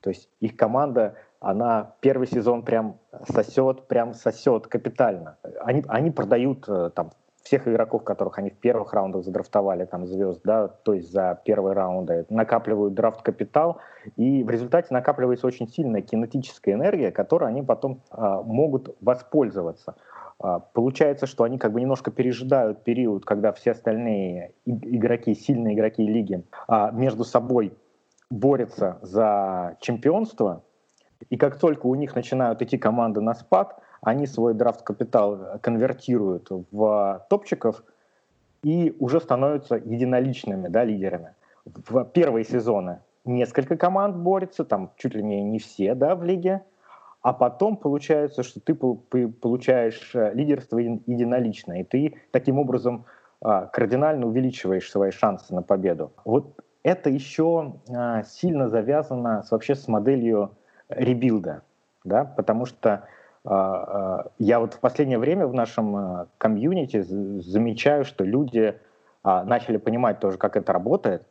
То 0.00 0.10
есть 0.10 0.28
их 0.40 0.56
команда 0.56 1.14
она 1.40 1.94
первый 2.00 2.26
сезон 2.26 2.62
прям 2.62 2.98
сосет, 3.28 3.86
прям 3.86 4.14
сосет 4.14 4.66
капитально. 4.66 5.36
Они, 5.60 5.84
они 5.88 6.10
продают 6.10 6.64
э, 6.68 6.90
там 6.94 7.12
всех 7.46 7.68
игроков, 7.68 8.02
которых 8.02 8.38
они 8.38 8.50
в 8.50 8.56
первых 8.56 8.92
раундах 8.92 9.22
задрафтовали, 9.24 9.84
там 9.84 10.04
звезд, 10.06 10.40
да, 10.42 10.66
то 10.66 10.94
есть 10.94 11.12
за 11.12 11.40
первые 11.44 11.74
раунды, 11.74 12.26
накапливают 12.28 12.94
драфт-капитал, 12.94 13.78
и 14.16 14.42
в 14.42 14.50
результате 14.50 14.88
накапливается 14.90 15.46
очень 15.46 15.68
сильная 15.68 16.02
кинетическая 16.02 16.74
энергия, 16.74 17.12
которой 17.12 17.48
они 17.48 17.62
потом 17.62 18.02
а, 18.10 18.42
могут 18.42 18.96
воспользоваться. 19.00 19.94
А, 20.40 20.58
получается, 20.58 21.26
что 21.26 21.44
они 21.44 21.56
как 21.56 21.72
бы 21.72 21.80
немножко 21.80 22.10
пережидают 22.10 22.82
период, 22.82 23.24
когда 23.24 23.52
все 23.52 23.70
остальные 23.70 24.52
игроки, 24.64 25.34
сильные 25.34 25.74
игроки 25.74 26.04
лиги 26.04 26.42
а, 26.66 26.90
между 26.90 27.24
собой 27.24 27.72
борются 28.28 28.98
за 29.02 29.76
чемпионство, 29.80 30.64
и 31.30 31.36
как 31.36 31.60
только 31.60 31.86
у 31.86 31.94
них 31.94 32.16
начинают 32.16 32.60
идти 32.60 32.76
команды 32.76 33.20
на 33.20 33.34
спад, 33.34 33.80
они 34.06 34.26
свой 34.26 34.54
драфт-капитал 34.54 35.58
конвертируют 35.60 36.48
в 36.70 37.26
топчиков 37.28 37.82
и 38.62 38.94
уже 39.00 39.20
становятся 39.20 39.74
единоличными 39.74 40.68
да, 40.68 40.84
лидерами. 40.84 41.34
В 41.64 42.04
первые 42.04 42.44
сезоны 42.44 43.00
несколько 43.24 43.76
команд 43.76 44.16
борются, 44.16 44.64
там 44.64 44.92
чуть 44.96 45.16
ли 45.16 45.24
не, 45.24 45.58
все 45.58 45.96
да, 45.96 46.14
в 46.14 46.22
лиге, 46.22 46.62
а 47.20 47.32
потом 47.32 47.76
получается, 47.76 48.44
что 48.44 48.60
ты 48.60 48.76
получаешь 48.76 50.14
э, 50.14 50.32
лидерство 50.34 50.78
единолично, 50.78 51.80
и 51.80 51.82
ты 51.82 52.14
таким 52.30 52.60
образом 52.60 53.06
а, 53.40 53.66
кардинально 53.66 54.28
увеличиваешь 54.28 54.88
свои 54.88 55.10
шансы 55.10 55.52
на 55.52 55.62
победу. 55.62 56.12
Вот 56.24 56.60
это 56.84 57.10
еще 57.10 57.74
а, 57.92 58.22
сильно 58.22 58.68
завязано 58.68 59.44
вообще 59.50 59.74
с 59.74 59.88
моделью 59.88 60.52
ребилда, 60.88 61.62
да, 62.04 62.24
потому 62.24 62.66
что 62.66 63.08
я 63.48 64.60
вот 64.60 64.74
в 64.74 64.80
последнее 64.80 65.18
время 65.18 65.46
в 65.46 65.54
нашем 65.54 66.26
комьюнити 66.38 67.00
замечаю, 67.02 68.04
что 68.04 68.24
люди 68.24 68.78
начали 69.22 69.76
понимать 69.76 70.20
тоже, 70.20 70.36
как 70.36 70.56
это 70.56 70.72
работает, 70.72 71.22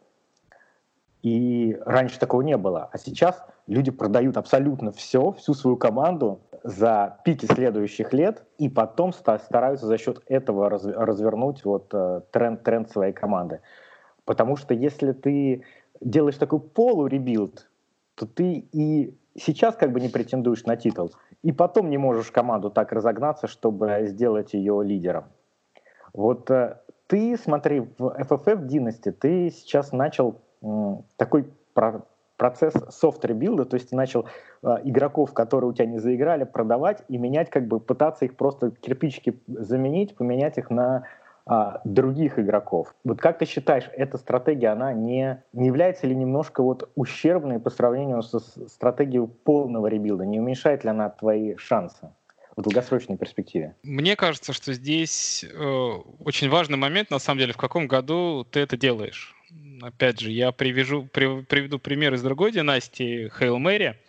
и 1.24 1.78
раньше 1.86 2.20
такого 2.20 2.42
не 2.42 2.56
было. 2.58 2.90
А 2.92 2.98
сейчас 2.98 3.44
люди 3.68 3.92
продают 3.92 4.38
абсолютно 4.38 4.92
все, 4.92 5.32
всю 5.32 5.54
свою 5.54 5.76
команду 5.76 6.40
за 6.64 7.20
пики 7.24 7.46
следующих 7.46 8.14
лет, 8.14 8.44
и 8.58 8.70
потом 8.70 9.12
стараются 9.12 9.86
за 9.86 9.98
счет 9.98 10.22
этого 10.28 10.70
развернуть 10.70 11.66
вот 11.66 11.90
тренд, 12.32 12.64
тренд 12.64 12.90
своей 12.90 13.14
команды. 13.14 13.60
Потому 14.24 14.56
что 14.56 14.74
если 14.74 15.12
ты 15.12 15.64
делаешь 16.02 16.38
такой 16.38 16.60
полуребилд, 16.60 17.70
то 18.16 18.26
ты 18.26 18.68
и 18.72 19.18
сейчас 19.38 19.76
как 19.76 19.92
бы 19.92 20.00
не 20.00 20.10
претендуешь 20.10 20.64
на 20.66 20.76
титул, 20.78 21.12
и 21.44 21.52
потом 21.52 21.90
не 21.90 21.98
можешь 21.98 22.32
команду 22.32 22.70
так 22.70 22.92
разогнаться, 22.92 23.48
чтобы 23.48 24.06
сделать 24.06 24.54
ее 24.54 24.82
лидером. 24.84 25.26
Вот 26.14 26.50
э, 26.52 26.80
ты, 27.08 27.38
смотри, 27.38 27.82
в 27.98 28.08
FFF 28.20 28.66
Dynasty 28.68 29.12
ты 29.12 29.50
сейчас 29.50 29.92
начал 29.92 30.42
такой 31.18 31.46
процесс 32.38 32.74
soft 32.90 33.13
rebuild 33.13 33.54
а, 33.54 33.66
то 33.66 33.76
есть 33.76 33.90
ты 33.90 33.96
начал 33.96 34.26
э, 34.64 34.68
игроков, 34.84 35.34
которые 35.34 35.70
у 35.70 35.74
тебя 35.74 35.86
не 35.86 36.00
заиграли, 36.00 36.44
продавать 36.44 37.04
и 37.08 37.18
менять, 37.18 37.50
как 37.50 37.68
бы 37.68 37.80
пытаться 37.80 38.26
их 38.26 38.36
просто 38.36 38.72
кирпичики 38.72 39.40
заменить, 39.48 40.16
поменять 40.16 40.58
их 40.58 40.70
на 40.70 41.04
а, 41.46 41.82
других 41.84 42.40
игроков. 42.40 42.94
Вот 43.04 43.20
как 43.20 43.38
ты 43.40 43.46
считаешь, 43.46 43.90
эта 43.94 44.18
стратегия, 44.18 44.70
она 44.70 44.94
не, 44.94 45.44
не 45.54 45.68
является 45.68 46.08
ли 46.08 46.16
немножко 46.16 46.64
вот 46.64 46.90
ущербной 46.96 47.60
по 47.60 47.70
сравнению 47.70 48.22
со 48.24 48.40
стратегией 48.40 49.28
полного 49.28 49.88
rebuild 49.88 50.17
а? 50.17 50.26
Не 50.26 50.40
уменьшает 50.40 50.84
ли 50.84 50.90
она 50.90 51.10
твои 51.10 51.56
шансы? 51.58 52.10
в 52.58 52.62
долгосрочной 52.62 53.18
перспективе? 53.18 53.76
Мне 53.84 54.16
кажется, 54.16 54.54
что 54.54 54.72
здесь 54.72 55.44
э, 55.44 55.90
очень 56.24 56.50
важный 56.50 56.78
момент, 56.78 57.12
на 57.12 57.20
самом 57.20 57.40
деле, 57.40 57.52
в 57.52 57.58
каком 57.58 57.86
году 57.86 58.48
ты 58.50 58.62
это 58.62 58.78
делаешь 58.78 59.36
опять 59.82 60.20
же, 60.20 60.32
я 60.32 60.52
привяжу, 60.52 61.08
при, 61.12 61.42
приведу 61.44 61.80
пример 61.80 62.14
из 62.14 62.22
другой 62.22 62.52
династии, 62.52 63.32
Хейл 63.38 63.58
Мэри. 63.58 64.00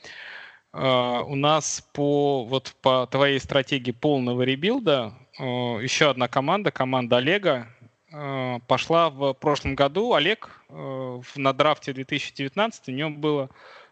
Uh, 0.72 1.22
у 1.24 1.36
нас 1.36 1.88
по, 1.94 2.44
вот, 2.44 2.74
по 2.82 3.06
твоей 3.10 3.40
стратегии 3.40 3.92
полного 3.92 4.42
ребилда 4.42 5.14
еще 5.38 6.10
одна 6.10 6.28
команда, 6.28 6.70
команда 6.70 7.18
Олега, 7.18 7.68
uh, 8.12 8.60
пошла 8.66 9.10
в 9.10 9.34
прошлом 9.34 9.74
году. 9.74 10.14
Олег 10.14 10.50
на 10.68 11.52
драфте 11.52 11.92
2019 11.92 12.88
у 12.88 12.92
него 12.92 13.10
было 13.10 13.50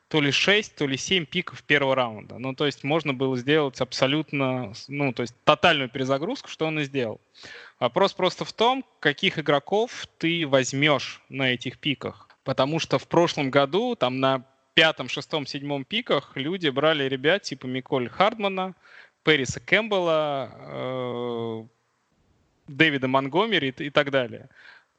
то 0.08 0.20
ли 0.20 0.30
6, 0.30 0.76
то 0.76 0.86
ли 0.86 0.96
7 0.96 1.26
пиков 1.26 1.62
первого 1.62 1.94
раунда. 1.94 2.38
Ну, 2.38 2.54
то 2.54 2.66
есть 2.66 2.84
можно 2.84 3.12
было 3.12 3.36
сделать 3.36 3.80
абсолютно, 3.80 4.72
ну, 4.88 5.12
то 5.12 5.22
есть 5.22 5.34
тотальную 5.44 5.88
перезагрузку, 5.88 6.48
что 6.48 6.66
он 6.66 6.78
и 6.78 6.84
сделал. 6.84 7.20
Вопрос 7.80 8.12
просто 8.12 8.44
в 8.44 8.52
том, 8.52 8.84
каких 9.00 9.38
игроков 9.38 10.06
ты 10.18 10.46
возьмешь 10.46 11.20
на 11.28 11.52
этих 11.52 11.78
пиках. 11.78 12.28
Потому 12.44 12.78
что 12.78 12.98
в 12.98 13.08
прошлом 13.08 13.50
году 13.50 13.96
там 13.96 14.20
на 14.20 14.44
пятом, 14.74 15.08
шестом, 15.08 15.46
седьмом 15.46 15.84
пиках 15.84 16.32
люди 16.36 16.68
брали 16.68 17.04
ребят 17.08 17.42
типа 17.42 17.66
Миколь 17.66 18.08
Хардмана, 18.08 18.74
Перриса 19.24 19.60
Кэмпбелла, 19.60 20.50
э, 20.54 21.64
Дэвида 22.68 23.08
Монгомери 23.08 23.74
и, 23.76 23.90
так 23.90 24.10
далее. 24.10 24.48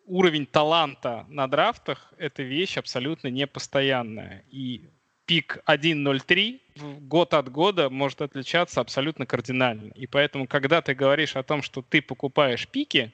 Уровень 0.05 0.45
таланта 0.45 1.25
на 1.29 1.47
драфтах– 1.47 2.13
это 2.17 2.43
вещь 2.43 2.77
абсолютно 2.77 3.27
непостоянная. 3.29 4.43
И 4.51 4.81
пик 5.25 5.59
1.03 5.65 6.59
год 7.01 7.33
от 7.33 7.51
года 7.51 7.89
может 7.89 8.21
отличаться 8.21 8.81
абсолютно 8.81 9.25
кардинально. 9.25 9.91
И 9.95 10.05
поэтому, 10.05 10.47
когда 10.47 10.81
ты 10.81 10.93
говоришь 10.93 11.35
о 11.35 11.43
том, 11.43 11.61
что 11.61 11.81
ты 11.81 12.01
покупаешь 12.01 12.67
пики, 12.67 13.11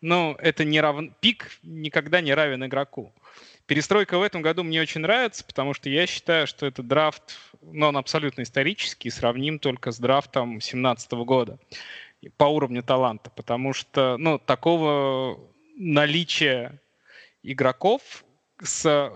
ну, 0.00 0.34
это 0.38 0.64
не 0.64 0.80
равн... 0.80 1.14
пик 1.20 1.50
никогда 1.62 2.20
не 2.20 2.34
равен 2.34 2.64
игроку. 2.64 3.12
Перестройка 3.72 4.18
в 4.18 4.22
этом 4.22 4.42
году 4.42 4.64
мне 4.64 4.82
очень 4.82 5.00
нравится, 5.00 5.42
потому 5.42 5.72
что 5.72 5.88
я 5.88 6.06
считаю, 6.06 6.46
что 6.46 6.66
этот 6.66 6.86
драфт, 6.86 7.38
ну, 7.62 7.86
он 7.86 7.96
абсолютно 7.96 8.42
исторический, 8.42 9.08
сравним 9.08 9.58
только 9.58 9.92
с 9.92 9.98
драфтом 9.98 10.58
2017 10.58 11.12
года 11.12 11.58
по 12.36 12.44
уровню 12.44 12.82
таланта, 12.82 13.30
потому 13.30 13.72
что, 13.72 14.18
ну, 14.18 14.38
такого 14.38 15.40
наличия 15.78 16.82
игроков 17.42 18.26
с 18.60 19.10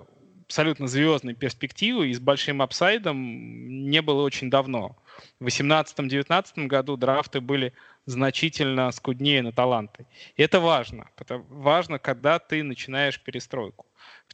абсолютно 0.46 0.86
звездной 0.86 1.34
перспективы 1.34 2.08
и 2.08 2.14
с 2.14 2.18
большим 2.18 2.62
upside 2.62 3.58
ом 3.58 3.90
не 3.90 4.00
было 4.00 4.22
очень 4.22 4.48
давно. 4.48 4.96
В 5.38 5.48
2018-2019 5.48 6.66
году 6.66 6.96
драфты 6.96 7.42
были 7.42 7.74
значительно 8.06 8.90
скуднее 8.92 9.42
на 9.42 9.52
таланты. 9.52 10.06
И 10.36 10.42
это 10.42 10.60
важно. 10.60 11.10
Это 11.18 11.44
важно, 11.50 11.98
когда 11.98 12.38
ты 12.38 12.62
начинаешь 12.62 13.20
перестройку. 13.20 13.84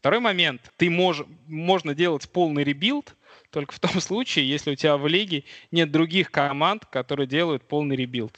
Второй 0.02 0.18
момент. 0.18 0.72
Ты 0.78 0.90
мож, 0.90 1.22
можно 1.46 1.94
делать 1.94 2.28
полный 2.28 2.64
rebuild 2.64 3.14
только 3.50 3.72
в 3.72 3.78
том 3.78 3.92
случае, 4.00 4.48
если 4.48 4.72
у 4.72 4.74
тебя 4.74 4.96
в 4.96 5.06
лиге 5.06 5.44
нет 5.70 5.92
других 5.92 6.32
команд, 6.32 6.86
которые 6.86 7.28
делают 7.28 7.62
полный 7.68 7.94
rebuild. 7.94 8.36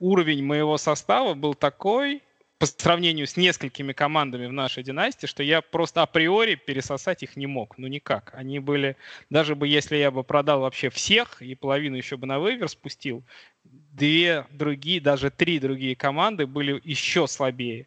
Уровень 0.00 0.44
моего 0.44 0.76
состава 0.78 1.34
был 1.34 1.54
такой, 1.54 2.22
по 2.58 2.66
сравнению 2.66 3.28
с 3.28 3.36
несколькими 3.36 3.92
командами 3.92 4.46
в 4.46 4.52
нашей 4.52 4.82
династии, 4.82 5.28
что 5.28 5.44
я 5.44 5.60
просто 5.60 6.02
априори 6.02 6.56
пересосать 6.56 7.22
их 7.22 7.36
не 7.36 7.46
мог. 7.46 7.78
Ну 7.78 7.86
никак. 7.86 8.32
Они 8.34 8.58
были, 8.58 8.96
даже 9.30 9.54
бы 9.54 9.68
если 9.68 9.94
я 9.96 10.10
бы 10.10 10.24
продал 10.24 10.62
вообще 10.62 10.90
всех 10.90 11.40
и 11.40 11.54
половину 11.54 11.94
еще 11.94 12.16
бы 12.16 12.26
на 12.26 12.40
вейвер 12.40 12.68
спустил, 12.68 13.22
две 13.62 14.44
другие, 14.50 15.00
даже 15.00 15.30
три 15.30 15.60
другие 15.60 15.94
команды 15.94 16.48
были 16.48 16.80
еще 16.82 17.28
слабее. 17.28 17.86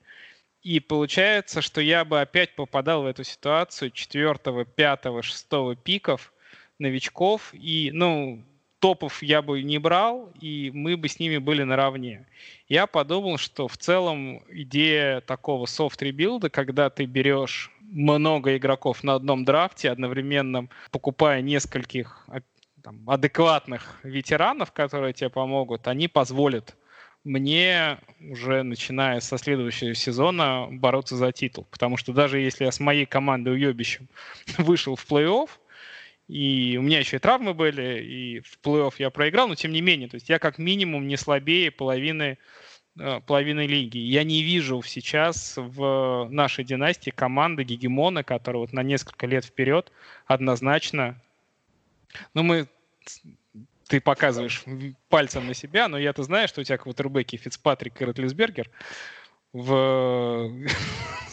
И 0.61 0.79
получается, 0.79 1.61
что 1.61 1.79
я 1.79 2.03
бы 2.03 2.19
опять 2.19 2.55
попадал 2.55 3.03
в 3.03 3.05
эту 3.05 3.23
ситуацию 3.23 3.91
четвертого, 3.91 4.65
пятого, 4.65 5.21
шестого 5.21 5.75
пиков 5.75 6.33
новичков. 6.79 7.53
И, 7.53 7.91
ну, 7.93 8.43
топов 8.79 9.23
я 9.23 9.41
бы 9.41 9.61
не 9.61 9.77
брал, 9.77 10.31
и 10.41 10.71
мы 10.73 10.97
бы 10.97 11.07
с 11.07 11.19
ними 11.19 11.37
были 11.37 11.63
наравне. 11.63 12.25
Я 12.67 12.87
подумал, 12.87 13.37
что 13.37 13.67
в 13.67 13.77
целом 13.77 14.43
идея 14.49 15.21
такого 15.21 15.65
soft 15.65 15.91
rebuild 15.91 16.36
а, 16.36 16.49
когда 16.49 16.89
ты 16.89 17.05
берешь 17.05 17.71
много 17.81 18.57
игроков 18.57 19.03
на 19.03 19.15
одном 19.15 19.45
драфте, 19.45 19.89
одновременно 19.89 20.67
покупая 20.91 21.41
нескольких 21.41 22.27
там, 22.83 23.09
адекватных 23.09 23.99
ветеранов, 24.03 24.71
которые 24.71 25.13
тебе 25.13 25.29
помогут, 25.29 25.87
они 25.87 26.07
позволят 26.07 26.75
мне 27.23 27.99
уже 28.19 28.63
начиная 28.63 29.19
со 29.19 29.37
следующего 29.37 29.93
сезона 29.93 30.67
бороться 30.71 31.15
за 31.15 31.31
титул. 31.31 31.67
Потому 31.69 31.97
что 31.97 32.13
даже 32.13 32.39
если 32.39 32.65
я 32.65 32.71
с 32.71 32.79
моей 32.79 33.05
командой 33.05 33.53
уебищем 33.53 34.07
вышел 34.57 34.95
в 34.95 35.05
плей-офф, 35.05 35.49
и 36.27 36.77
у 36.79 36.83
меня 36.83 36.99
еще 36.99 37.17
и 37.17 37.19
травмы 37.19 37.53
были, 37.53 38.03
и 38.03 38.39
в 38.41 38.59
плей-офф 38.63 38.93
я 38.99 39.09
проиграл, 39.09 39.47
но 39.47 39.55
тем 39.55 39.71
не 39.71 39.81
менее, 39.81 40.07
то 40.07 40.15
есть 40.15 40.29
я 40.29 40.39
как 40.39 40.59
минимум 40.59 41.07
не 41.07 41.17
слабее 41.17 41.71
половины, 41.71 42.37
э, 42.99 43.19
половины 43.25 43.65
лиги. 43.65 43.97
Я 43.97 44.23
не 44.23 44.43
вижу 44.43 44.81
сейчас 44.83 45.55
в 45.57 46.27
нашей 46.29 46.63
династии 46.63 47.09
команды 47.09 47.63
гегемона, 47.63 48.23
которая 48.23 48.61
вот 48.61 48.73
на 48.73 48.83
несколько 48.83 49.25
лет 49.27 49.43
вперед 49.43 49.91
однозначно... 50.27 51.19
Ну, 52.33 52.43
мы 52.43 52.67
ты 53.89 53.99
показываешь 53.99 54.63
пальцем 55.09 55.47
на 55.47 55.53
себя, 55.53 55.87
но 55.87 55.97
я-то 55.97 56.23
знаю, 56.23 56.47
что 56.47 56.61
у 56.61 56.63
тебя 56.63 56.77
квотербеки 56.77 57.35
Фицпатрик 57.35 58.01
и 58.01 58.05
Ротлисбергер 58.05 58.69
в 59.53 60.51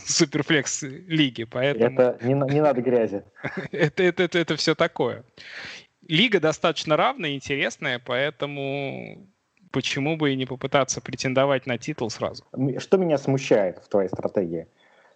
Суперфлекс 0.07 0.83
лиге, 0.83 1.47
поэтому... 1.47 2.01
Это 2.01 2.19
не, 2.25 2.33
не 2.33 2.61
надо 2.61 2.81
грязи. 2.81 3.23
это, 3.73 4.03
это, 4.03 4.23
это, 4.23 4.38
это 4.38 4.57
все 4.57 4.75
такое. 4.75 5.23
Лига 6.09 6.40
достаточно 6.40 6.97
равная, 6.97 7.35
интересная, 7.35 8.01
поэтому 8.05 9.29
почему 9.71 10.16
бы 10.16 10.33
и 10.33 10.37
не 10.37 10.47
попытаться 10.47 11.03
претендовать 11.03 11.66
на 11.66 11.77
титул 11.77 12.09
сразу? 12.09 12.45
Что 12.79 12.97
меня 12.97 13.19
смущает 13.19 13.79
в 13.85 13.88
твоей 13.88 14.09
стратегии? 14.09 14.66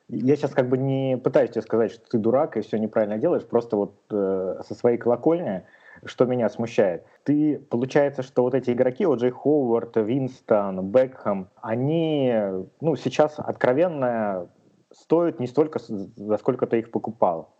Я 0.08 0.36
сейчас 0.36 0.50
как 0.50 0.68
бы 0.68 0.76
не 0.76 1.16
пытаюсь 1.16 1.50
тебе 1.50 1.62
сказать, 1.62 1.92
что 1.92 2.10
ты 2.10 2.18
дурак 2.18 2.56
и 2.56 2.60
все 2.60 2.76
неправильно 2.76 3.16
делаешь, 3.16 3.46
просто 3.46 3.76
вот 3.76 3.94
э, 4.10 4.60
со 4.66 4.74
своей 4.74 4.98
колокольни, 4.98 5.62
что 6.04 6.24
меня 6.24 6.48
смущает. 6.48 7.04
Ты, 7.24 7.58
получается, 7.58 8.22
что 8.22 8.42
вот 8.42 8.54
эти 8.54 8.70
игроки, 8.70 9.06
вот 9.06 9.20
Джей 9.20 9.30
Ховард, 9.30 9.96
Винстон, 9.96 10.90
Бекхэм, 10.90 11.48
они, 11.60 12.34
ну, 12.80 12.96
сейчас 12.96 13.38
откровенно 13.38 14.48
стоят 14.92 15.40
не 15.40 15.46
столько, 15.46 15.78
за 15.78 16.36
сколько 16.38 16.66
ты 16.66 16.80
их 16.80 16.90
покупал. 16.90 17.54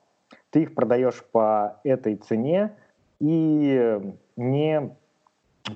Ты 0.50 0.62
их 0.62 0.74
продаешь 0.74 1.24
по 1.32 1.80
этой 1.84 2.16
цене 2.16 2.72
и 3.20 4.00
не 4.36 4.96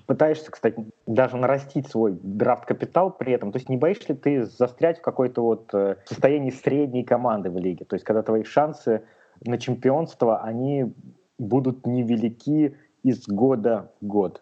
пытаешься, 0.06 0.50
кстати, 0.50 0.84
даже 1.06 1.36
нарастить 1.36 1.88
свой 1.88 2.18
драфт-капитал 2.22 3.10
при 3.10 3.32
этом. 3.32 3.52
То 3.52 3.58
есть 3.58 3.68
не 3.68 3.76
боишься 3.76 4.12
ли 4.12 4.18
ты 4.18 4.44
застрять 4.44 4.98
в 4.98 5.02
какой-то 5.02 5.42
вот 5.42 5.72
э, 5.74 5.96
состоянии 6.06 6.50
средней 6.50 7.04
команды 7.04 7.50
в 7.50 7.58
лиге? 7.58 7.84
То 7.84 7.94
есть 7.94 8.04
когда 8.04 8.22
твои 8.22 8.44
шансы 8.44 9.02
на 9.44 9.58
чемпионство, 9.58 10.42
они 10.42 10.92
будут 11.38 11.86
невелики 11.86 12.76
из 13.02 13.26
года 13.26 13.92
в 14.00 14.06
год. 14.06 14.40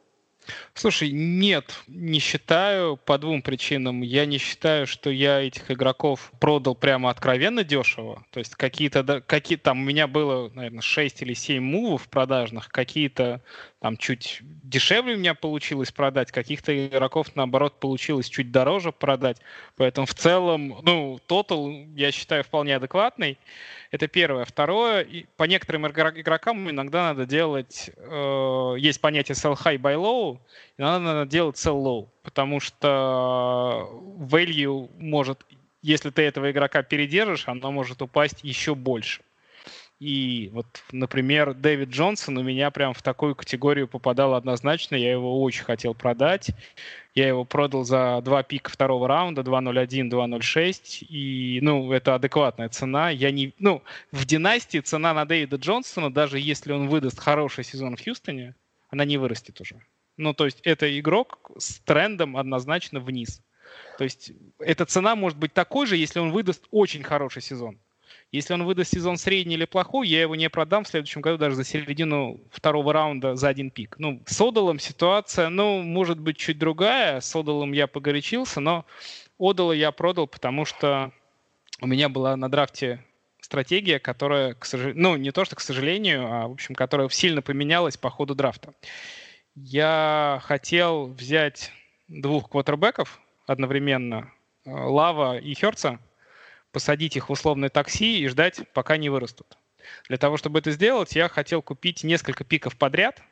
Слушай, 0.74 1.12
нет, 1.12 1.72
не 1.86 2.18
считаю 2.18 2.96
по 2.96 3.16
двум 3.18 3.42
причинам. 3.42 4.02
Я 4.02 4.26
не 4.26 4.38
считаю, 4.38 4.86
что 4.86 5.10
я 5.10 5.40
этих 5.40 5.70
игроков 5.70 6.32
продал 6.40 6.74
прямо 6.74 7.10
откровенно 7.10 7.62
дешево. 7.62 8.24
То 8.30 8.40
есть 8.40 8.56
какие-то, 8.56 9.20
какие 9.20 9.56
там 9.56 9.80
у 9.80 9.84
меня 9.84 10.06
было, 10.08 10.50
наверное, 10.54 10.80
6 10.80 11.22
или 11.22 11.34
7 11.34 11.62
мувов 11.62 12.08
продажных, 12.08 12.68
какие-то 12.68 13.40
там 13.82 13.96
чуть 13.96 14.38
дешевле 14.42 15.16
у 15.16 15.18
меня 15.18 15.34
получилось 15.34 15.90
продать, 15.90 16.30
каких-то 16.30 16.86
игроков, 16.86 17.34
наоборот, 17.34 17.80
получилось 17.80 18.28
чуть 18.28 18.52
дороже 18.52 18.92
продать. 18.92 19.38
Поэтому 19.76 20.06
в 20.06 20.14
целом, 20.14 20.78
ну, 20.82 21.18
тотал, 21.26 21.68
я 21.96 22.12
считаю, 22.12 22.44
вполне 22.44 22.76
адекватный. 22.76 23.38
Это 23.90 24.06
первое. 24.06 24.44
Второе, 24.44 25.04
по 25.36 25.44
некоторым 25.44 25.88
игрокам 25.88 26.70
иногда 26.70 27.08
надо 27.08 27.26
делать, 27.26 27.90
э, 27.96 28.74
есть 28.78 29.00
понятие 29.00 29.34
sell 29.34 29.58
high, 29.60 29.78
buy 29.78 29.96
low, 29.96 30.38
иногда 30.78 31.00
надо 31.00 31.28
делать 31.28 31.56
sell 31.56 31.82
low, 31.82 32.08
потому 32.22 32.60
что 32.60 33.90
value 34.16 34.88
может, 34.96 35.44
если 35.82 36.10
ты 36.10 36.22
этого 36.22 36.52
игрока 36.52 36.84
передержишь, 36.84 37.48
оно 37.48 37.72
может 37.72 38.00
упасть 38.00 38.44
еще 38.44 38.76
больше. 38.76 39.22
И 40.02 40.50
вот, 40.52 40.66
например, 40.90 41.54
Дэвид 41.54 41.90
Джонсон 41.90 42.36
у 42.36 42.42
меня 42.42 42.72
прям 42.72 42.92
в 42.92 43.00
такую 43.02 43.36
категорию 43.36 43.86
попадал 43.86 44.34
однозначно. 44.34 44.96
Я 44.96 45.12
его 45.12 45.40
очень 45.40 45.62
хотел 45.62 45.94
продать. 45.94 46.50
Я 47.14 47.28
его 47.28 47.44
продал 47.44 47.84
за 47.84 48.20
два 48.24 48.42
пика 48.42 48.68
второго 48.68 49.06
раунда, 49.06 49.42
2.01, 49.42 50.10
2.06. 50.10 51.06
И, 51.08 51.60
ну, 51.62 51.92
это 51.92 52.16
адекватная 52.16 52.68
цена. 52.68 53.10
Я 53.10 53.30
не... 53.30 53.54
Ну, 53.60 53.84
в 54.10 54.24
династии 54.24 54.78
цена 54.78 55.14
на 55.14 55.24
Дэвида 55.24 55.54
Джонсона, 55.54 56.12
даже 56.12 56.40
если 56.40 56.72
он 56.72 56.88
выдаст 56.88 57.20
хороший 57.20 57.62
сезон 57.62 57.96
в 57.96 58.02
Хьюстоне, 58.02 58.56
она 58.90 59.04
не 59.04 59.18
вырастет 59.18 59.60
уже. 59.60 59.76
Ну, 60.16 60.34
то 60.34 60.46
есть 60.46 60.58
это 60.64 60.98
игрок 60.98 61.52
с 61.56 61.78
трендом 61.78 62.36
однозначно 62.36 62.98
вниз. 62.98 63.40
То 63.98 64.02
есть 64.02 64.32
эта 64.58 64.84
цена 64.84 65.14
может 65.14 65.38
быть 65.38 65.52
такой 65.52 65.86
же, 65.86 65.96
если 65.96 66.18
он 66.18 66.32
выдаст 66.32 66.66
очень 66.72 67.04
хороший 67.04 67.40
сезон. 67.40 67.78
Если 68.32 68.54
он 68.54 68.64
выдаст 68.64 68.94
сезон 68.94 69.18
средний 69.18 69.56
или 69.56 69.66
плохой, 69.66 70.08
я 70.08 70.22
его 70.22 70.34
не 70.34 70.48
продам 70.48 70.84
в 70.84 70.88
следующем 70.88 71.20
году 71.20 71.36
даже 71.36 71.54
за 71.54 71.64
середину 71.64 72.40
второго 72.50 72.94
раунда 72.94 73.36
за 73.36 73.48
один 73.48 73.70
пик. 73.70 73.96
Ну, 73.98 74.22
с 74.26 74.40
Одалом 74.40 74.78
ситуация, 74.78 75.50
ну, 75.50 75.82
может 75.82 76.18
быть, 76.18 76.38
чуть 76.38 76.58
другая. 76.58 77.20
С 77.20 77.36
Одалом 77.36 77.72
я 77.72 77.86
погорячился, 77.86 78.60
но 78.60 78.86
Одала 79.38 79.72
я 79.72 79.92
продал, 79.92 80.26
потому 80.26 80.64
что 80.64 81.12
у 81.82 81.86
меня 81.86 82.08
была 82.08 82.34
на 82.36 82.50
драфте 82.50 83.04
стратегия, 83.38 83.98
которая, 83.98 84.54
к 84.54 84.64
сожалению, 84.64 85.02
ну, 85.02 85.16
не 85.16 85.30
то, 85.30 85.44
что 85.44 85.54
к 85.56 85.60
сожалению, 85.60 86.26
а, 86.26 86.48
в 86.48 86.52
общем, 86.52 86.74
которая 86.74 87.10
сильно 87.10 87.42
поменялась 87.42 87.98
по 87.98 88.08
ходу 88.08 88.34
драфта. 88.34 88.72
Я 89.54 90.40
хотел 90.44 91.08
взять 91.08 91.70
двух 92.08 92.48
квотербеков 92.48 93.20
одновременно, 93.46 94.32
э, 94.64 94.70
Лава 94.70 95.36
и 95.36 95.52
Херца, 95.52 95.98
посадить 96.72 97.16
их 97.16 97.28
в 97.28 97.32
условное 97.32 97.68
такси 97.68 98.20
и 98.20 98.28
ждать, 98.28 98.62
пока 98.72 98.96
не 98.96 99.08
вырастут. 99.08 99.58
Для 100.08 100.16
того, 100.16 100.36
чтобы 100.36 100.58
это 100.58 100.70
сделать, 100.70 101.14
я 101.14 101.28
хотел 101.28 101.62
купить 101.62 102.04
несколько 102.04 102.44
пиков 102.44 102.76
подряд 102.76 103.22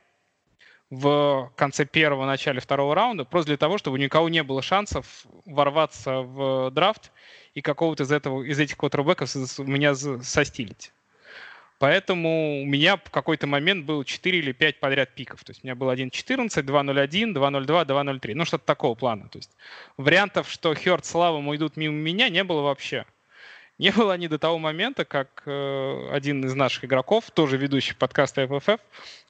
в 0.91 1.53
конце 1.57 1.85
первого, 1.85 2.27
начале 2.27 2.61
второго 2.61 2.95
раунда, 2.95 3.25
просто 3.25 3.51
для 3.51 3.57
того, 3.57 3.79
чтобы 3.79 3.95
у 3.95 4.01
никого 4.01 4.29
не 4.29 4.43
было 4.43 4.61
шансов 4.61 5.25
ворваться 5.47 6.21
в 6.21 6.71
драфт 6.73 7.13
и 7.55 7.63
какого-то 7.63 8.03
из, 8.03 8.13
этого, 8.13 8.43
из 8.43 8.59
этих 8.59 8.77
квотербеков 8.77 9.35
меня 9.59 9.95
состилить. 9.95 10.93
Поэтому 11.79 12.61
у 12.61 12.67
меня 12.67 12.99
в 12.99 13.11
какой-то 13.11 13.47
момент 13.47 13.87
был 13.87 14.05
4 14.05 14.39
или 14.39 14.53
5 14.53 14.81
подряд 14.81 15.15
пиков. 15.15 15.43
То 15.45 15.53
есть 15.53 15.65
у 15.65 15.67
меня 15.67 15.75
был 15.75 15.91
1.14, 15.91 16.49
2.01, 16.63 17.33
2.02, 17.33 17.87
2.03. 17.87 18.35
Ну, 18.35 18.45
что-то 18.45 18.67
такого 18.67 18.95
плана. 18.95 19.29
То 19.29 19.39
есть 19.39 19.57
вариантов, 19.97 20.51
что 20.51 20.75
Хёрд 20.75 21.07
с 21.07 21.15
Лавом 21.15 21.49
уйдут 21.49 21.79
мимо 21.79 21.95
меня, 21.95 22.29
не 22.29 22.45
было 22.45 22.61
вообще. 22.61 23.07
Не 23.81 23.93
было 23.93 24.15
ни 24.19 24.27
до 24.27 24.39
того 24.39 24.59
момента, 24.59 25.07
как 25.07 25.43
э, 25.47 26.09
один 26.13 26.45
из 26.45 26.55
наших 26.55 26.85
игроков, 26.85 27.31
тоже 27.31 27.57
ведущий 27.57 27.95
подкаста 27.95 28.43
FFF, 28.43 28.79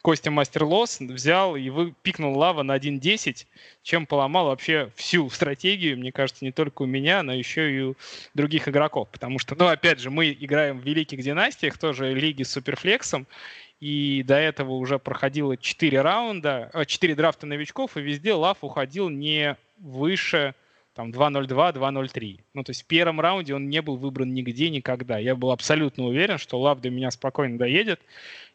Костя 0.02 0.32
Мастерлос, 0.32 0.98
взял 0.98 1.54
и 1.54 1.70
вы, 1.70 1.94
пикнул 2.02 2.36
лава 2.36 2.64
на 2.64 2.76
1.10, 2.76 3.46
чем 3.84 4.06
поломал 4.06 4.46
вообще 4.46 4.90
всю 4.96 5.30
стратегию, 5.30 5.96
мне 5.96 6.10
кажется, 6.10 6.44
не 6.44 6.50
только 6.50 6.82
у 6.82 6.86
меня, 6.86 7.22
но 7.22 7.32
еще 7.32 7.72
и 7.72 7.80
у 7.80 7.94
других 8.34 8.66
игроков. 8.66 9.06
Потому 9.12 9.38
что, 9.38 9.54
ну, 9.56 9.68
опять 9.68 10.00
же, 10.00 10.10
мы 10.10 10.32
играем 10.32 10.80
в 10.80 10.84
великих 10.84 11.22
династиях, 11.22 11.78
тоже 11.78 12.12
лиги 12.12 12.42
с 12.42 12.50
суперфлексом, 12.50 13.28
и 13.78 14.24
до 14.24 14.34
этого 14.34 14.72
уже 14.72 14.98
проходило 14.98 15.56
4 15.56 16.00
раунда, 16.00 16.72
4 16.84 17.12
э, 17.12 17.16
драфта 17.16 17.46
новичков, 17.46 17.96
и 17.96 18.00
везде 18.00 18.34
лав 18.34 18.58
уходил 18.62 19.10
не 19.10 19.56
выше 19.78 20.56
там 20.94 21.11
2.02, 21.11 21.74
2.03. 21.74 22.40
Ну, 22.55 22.64
то 22.64 22.70
есть 22.70 22.83
в 22.83 22.87
первом 22.87 23.20
раунде 23.20 23.55
он 23.55 23.68
не 23.68 23.81
был 23.83 23.96
выбран 23.96 24.33
нигде, 24.33 24.70
никогда. 24.70 25.18
Я 25.18 25.35
был 25.35 25.50
абсолютно 25.50 26.07
уверен, 26.07 26.38
что 26.38 26.61
Лав 26.61 26.81
до 26.81 26.90
меня 26.90 27.11
спокойно 27.11 27.59
доедет. 27.59 28.00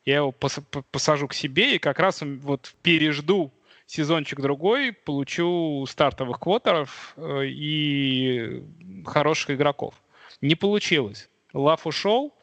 Я 0.05 0.17
его 0.17 0.31
посажу 0.31 1.27
к 1.27 1.33
себе 1.33 1.75
и 1.75 1.79
как 1.79 1.99
раз 1.99 2.21
вот 2.21 2.75
пережду 2.81 3.51
сезончик 3.87 4.39
другой, 4.41 4.91
получу 4.91 5.85
стартовых 5.87 6.39
квотеров 6.39 7.13
э, 7.17 7.45
и 7.45 8.63
хороших 9.05 9.51
игроков. 9.51 9.95
Не 10.41 10.55
получилось. 10.55 11.29
Лав 11.53 11.87
ушел, 11.87 12.33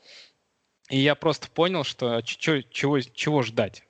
и 0.89 0.99
я 0.99 1.15
просто 1.15 1.49
понял, 1.51 1.85
что 1.85 2.21
чего, 2.23 3.01
чего 3.01 3.43
ждать 3.43 3.85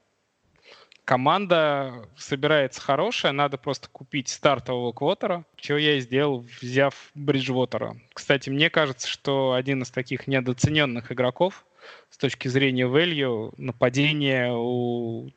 команда 1.05 2.07
собирается 2.17 2.81
хорошая, 2.81 3.33
надо 3.33 3.59
просто 3.59 3.89
купить 3.91 4.29
стартового 4.29 4.93
квотера, 4.93 5.45
чего 5.57 5.79
я 5.79 5.97
и 5.97 6.01
сделал, 6.01 6.45
взяв 6.61 6.95
Бриджвотера. 7.15 7.97
Кстати, 8.13 8.51
мне 8.51 8.71
кажется, 8.71 9.09
что 9.09 9.53
один 9.53 9.83
из 9.83 9.91
таких 9.91 10.27
недооцененных 10.27 11.13
игроков 11.13 11.65
с 12.11 12.17
точки 12.17 12.49
зрения 12.49 12.87
value, 12.87 13.53
нападение 13.57 14.53
у 14.53 15.31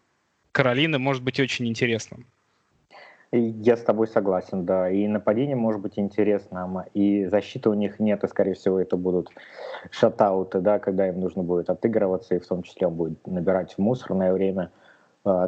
Каролины 0.52 1.00
может 1.00 1.24
быть 1.24 1.40
очень 1.40 1.68
интересным. 1.68 2.26
Я 3.32 3.76
с 3.76 3.82
тобой 3.82 4.08
согласен, 4.08 4.66
да. 4.66 4.90
И 4.90 5.08
нападение 5.08 5.58
может 5.58 5.82
быть 5.82 6.00
интересным, 6.00 6.84
и 6.94 7.26
защиты 7.26 7.70
у 7.70 7.74
них 7.74 8.00
нет, 8.00 8.24
и, 8.24 8.28
скорее 8.28 8.54
всего, 8.54 8.80
это 8.80 8.96
будут 8.96 9.30
шатауты, 9.92 10.62
да, 10.62 10.80
когда 10.80 11.10
им 11.10 11.20
нужно 11.20 11.44
будет 11.44 11.70
отыгрываться, 11.70 12.36
и 12.36 12.40
в 12.40 12.48
том 12.48 12.64
числе 12.64 12.88
он 12.88 12.94
будет 12.94 13.28
набирать 13.28 13.74
в 13.74 13.80
мусорное 13.80 14.32
время– 14.32 14.72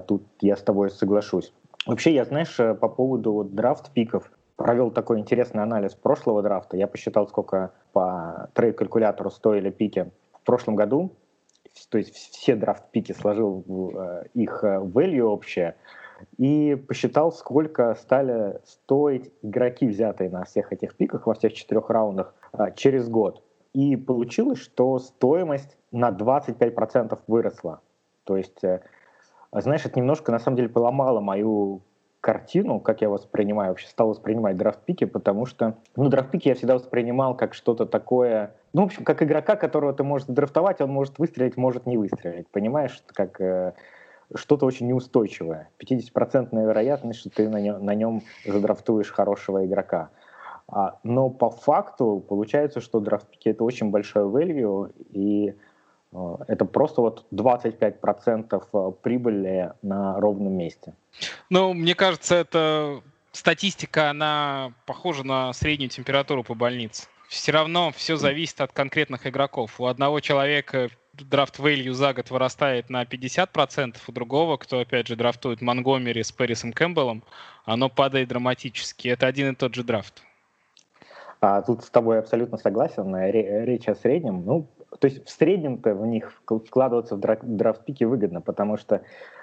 тут 0.07 0.23
я 0.41 0.55
с 0.55 0.61
тобой 0.61 0.89
соглашусь. 0.89 1.53
Вообще, 1.87 2.13
я, 2.13 2.25
знаешь, 2.25 2.59
э, 2.59 2.75
по 2.75 2.89
поводу 2.89 3.31
вот 3.31 3.55
драфт-пиков, 3.55 4.29
провел 4.57 4.91
такой 4.91 5.19
интересный 5.19 5.63
анализ 5.63 5.95
прошлого 5.95 6.43
драфта. 6.43 6.75
Я 6.75 6.85
посчитал, 6.85 7.27
сколько 7.29 7.71
по 7.93 8.49
трейд-калькулятору 8.55 9.31
стоили 9.31 9.69
пики 9.69 10.11
в 10.33 10.45
прошлом 10.45 10.75
году. 10.75 11.13
То 11.89 11.97
есть 11.97 12.13
все 12.13 12.55
драфт-пики 12.55 13.13
сложил 13.13 13.63
э, 13.69 14.25
их 14.33 14.65
э, 14.65 14.79
value 14.79 15.21
общее 15.21 15.75
и 16.37 16.75
посчитал, 16.75 17.31
сколько 17.31 17.95
стали 17.95 18.59
стоить 18.65 19.31
игроки, 19.41 19.87
взятые 19.87 20.29
на 20.29 20.43
всех 20.43 20.73
этих 20.73 20.95
пиках 20.95 21.25
во 21.25 21.35
всех 21.35 21.53
четырех 21.53 21.89
раундах 21.89 22.33
через 22.75 23.07
год. 23.07 23.43
И 23.73 23.95
получилось, 23.95 24.59
что 24.59 24.97
стоимость 24.99 25.77
на 25.91 26.09
25% 26.09 27.19
выросла. 27.27 27.79
То 28.23 28.35
есть 28.35 28.59
знаешь, 29.61 29.85
это 29.85 29.99
немножко, 29.99 30.31
на 30.31 30.39
самом 30.39 30.57
деле, 30.57 30.69
поломало 30.69 31.19
мою 31.19 31.81
картину, 32.21 32.79
как 32.79 33.01
я 33.01 33.09
воспринимаю, 33.09 33.69
вообще 33.69 33.87
стал 33.87 34.09
воспринимать 34.09 34.57
драфт-пики, 34.57 35.05
потому 35.05 35.45
что, 35.45 35.77
ну, 35.95 36.09
драфт-пики 36.09 36.49
я 36.49 36.55
всегда 36.55 36.73
воспринимал 36.75 37.35
как 37.35 37.53
что-то 37.53 37.85
такое, 37.85 38.55
ну, 38.73 38.81
в 38.81 38.85
общем, 38.85 39.03
как 39.03 39.23
игрока, 39.23 39.55
которого 39.55 39.93
ты 39.93 40.03
можешь 40.03 40.27
драфтовать, 40.27 40.81
он 40.81 40.89
может 40.89 41.19
выстрелить, 41.19 41.57
может 41.57 41.85
не 41.85 41.97
выстрелить, 41.97 42.47
понимаешь, 42.49 43.01
как 43.13 43.39
э, 43.39 43.73
что-то 44.35 44.65
очень 44.65 44.87
неустойчивое. 44.87 45.69
50% 45.79 46.49
вероятность, 46.51 47.19
что 47.19 47.29
ты 47.29 47.47
на 47.47 47.61
нем, 47.61 47.85
на 47.85 47.95
нем 47.95 48.23
задрафтуешь 48.45 49.11
хорошего 49.11 49.65
игрока. 49.65 50.09
А, 50.67 50.99
но 51.03 51.29
по 51.29 51.49
факту 51.49 52.23
получается, 52.27 52.81
что 52.81 52.99
драфт-пики— 52.99 53.49
это 53.49 53.63
очень 53.63 53.89
большое 53.89 54.25
value, 54.25 54.91
и 55.11 55.55
это 56.47 56.65
просто 56.65 57.01
вот 57.01 57.25
25% 57.31 58.63
э, 58.73 58.91
прибыли 59.01 59.73
на 59.81 60.19
ровном 60.19 60.53
месте. 60.53 60.93
Ну, 61.49 61.73
мне 61.73 61.95
кажется, 61.95 62.35
это 62.35 63.01
статистика, 63.31 64.09
она 64.09 64.73
похожа 64.85 65.23
на 65.23 65.53
среднюю 65.53 65.89
температуру 65.89 66.43
по 66.43 66.55
больнице. 66.55 67.07
Все 67.27 67.51
равно 67.51 67.91
все 67.91 68.15
зависит 68.15 68.61
от 68.61 68.71
конкретных 68.71 69.27
игроков. 69.27 69.81
У 69.81 69.85
одного 69.85 70.21
человека 70.21 70.89
драфт 71.13 71.59
value 71.59 71.91
за 71.91 72.13
год 72.13 72.29
вырастает 72.29 72.89
на 72.89 73.03
50%, 73.03 73.97
у 74.07 74.11
другого, 74.11 74.57
кто, 74.57 74.79
опять 74.79 75.07
же, 75.07 75.15
драфтует 75.15 75.61
Монгомери 75.61 76.23
с 76.23 76.31
Пэрисом 76.31 76.71
Кэмпбеллом, 76.71 77.23
оно 77.65 77.89
падает 77.89 78.29
драматически. 78.29 79.09
Это 79.09 79.27
один 79.27 79.51
и 79.51 79.55
тот 79.55 79.75
же 79.75 79.83
драфт. 79.83 80.23
А, 81.41 81.61
тут 81.61 81.83
с 81.83 81.89
тобой 81.89 82.19
абсолютно 82.19 82.57
согласен. 82.57 83.15
Речь 83.15 83.87
о 83.87 83.95
среднем. 83.95 84.43
Ну, 84.45 84.67
то 85.00 85.06
есть 85.06 85.26
в 85.26 85.30
среднем-то 85.30 85.95
в 85.95 86.06
них 86.06 86.32
вкладываться 86.45 87.15
в 87.15 87.19
драфт-пики 87.19 88.04
выгодно, 88.04 88.41
потому 88.41 88.78
что 88.78 89.02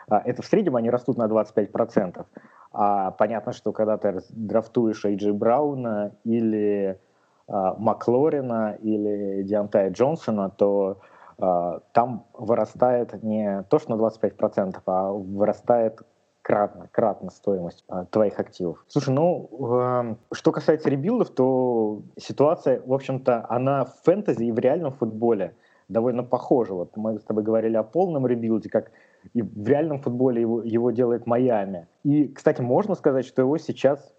а, 0.09 0.23
это 0.25 0.43
в 0.43 0.47
среднем 0.47 0.77
они 0.77 0.91
растут 0.91 1.17
на 1.17 1.27
25%. 1.27 2.25
А 2.73 3.13
понятно, 3.13 3.53
что 3.53 3.73
когда 3.73 3.97
ты 3.97 4.21
драфтуешь 4.31 5.05
Эйджи 5.05 5.33
Брауна 5.33 6.13
или 6.25 6.99
а, 7.47 7.75
Маклорина 7.75 8.77
или 8.81 9.43
Диантая 9.43 9.91
Джонсона, 9.91 10.51
то 10.51 10.99
а, 11.39 11.81
там 11.93 12.27
вырастает 12.33 13.23
не 13.23 13.63
то, 13.65 13.79
что 13.79 13.97
на 13.97 14.01
25%, 14.01 14.77
а 14.87 15.13
вырастает 15.13 16.01
кратно, 16.45 16.89
кратно 16.93 17.31
стоимость 17.31 17.85
а, 17.89 18.05
твоих 18.05 18.39
активов. 18.39 18.85
Слушай, 18.87 19.15
ну, 19.15 19.49
э, 19.81 20.15
что 20.35 20.53
касается 20.53 20.91
rebuild 20.91 21.19
ов, 21.19 21.31
то 21.31 22.03
ситуация, 22.19 22.83
в 22.85 22.93
общем-то, 22.93 23.47
она 23.49 23.87
в 23.87 23.95
фэнтези 24.05 24.45
и 24.45 24.53
в 24.53 24.59
реальном 24.59 24.93
футболе 24.93 25.57
довольно 25.89 26.23
похожа. 26.23 26.75
Вот 26.75 26.97
мы 26.97 27.19
с 27.19 27.23
тобой 27.23 27.43
говорили 27.43 27.77
о 27.77 27.83
полном 27.83 28.27
rebuild 28.27 28.59
е, 28.59 28.69
как 28.69 28.91
и 29.33 29.41
в 29.41 29.67
реальном 29.67 30.01
футболе 30.01 30.43
его, 30.43 30.63
его 30.63 30.91
делает 30.91 31.27
Майами. 31.27 31.87
И, 32.05 32.29
кстати, 32.29 32.61
можно 32.61 32.95
сказать, 32.95 33.25
что 33.25 33.41
его 33.41 33.57
сейчас 33.57 34.15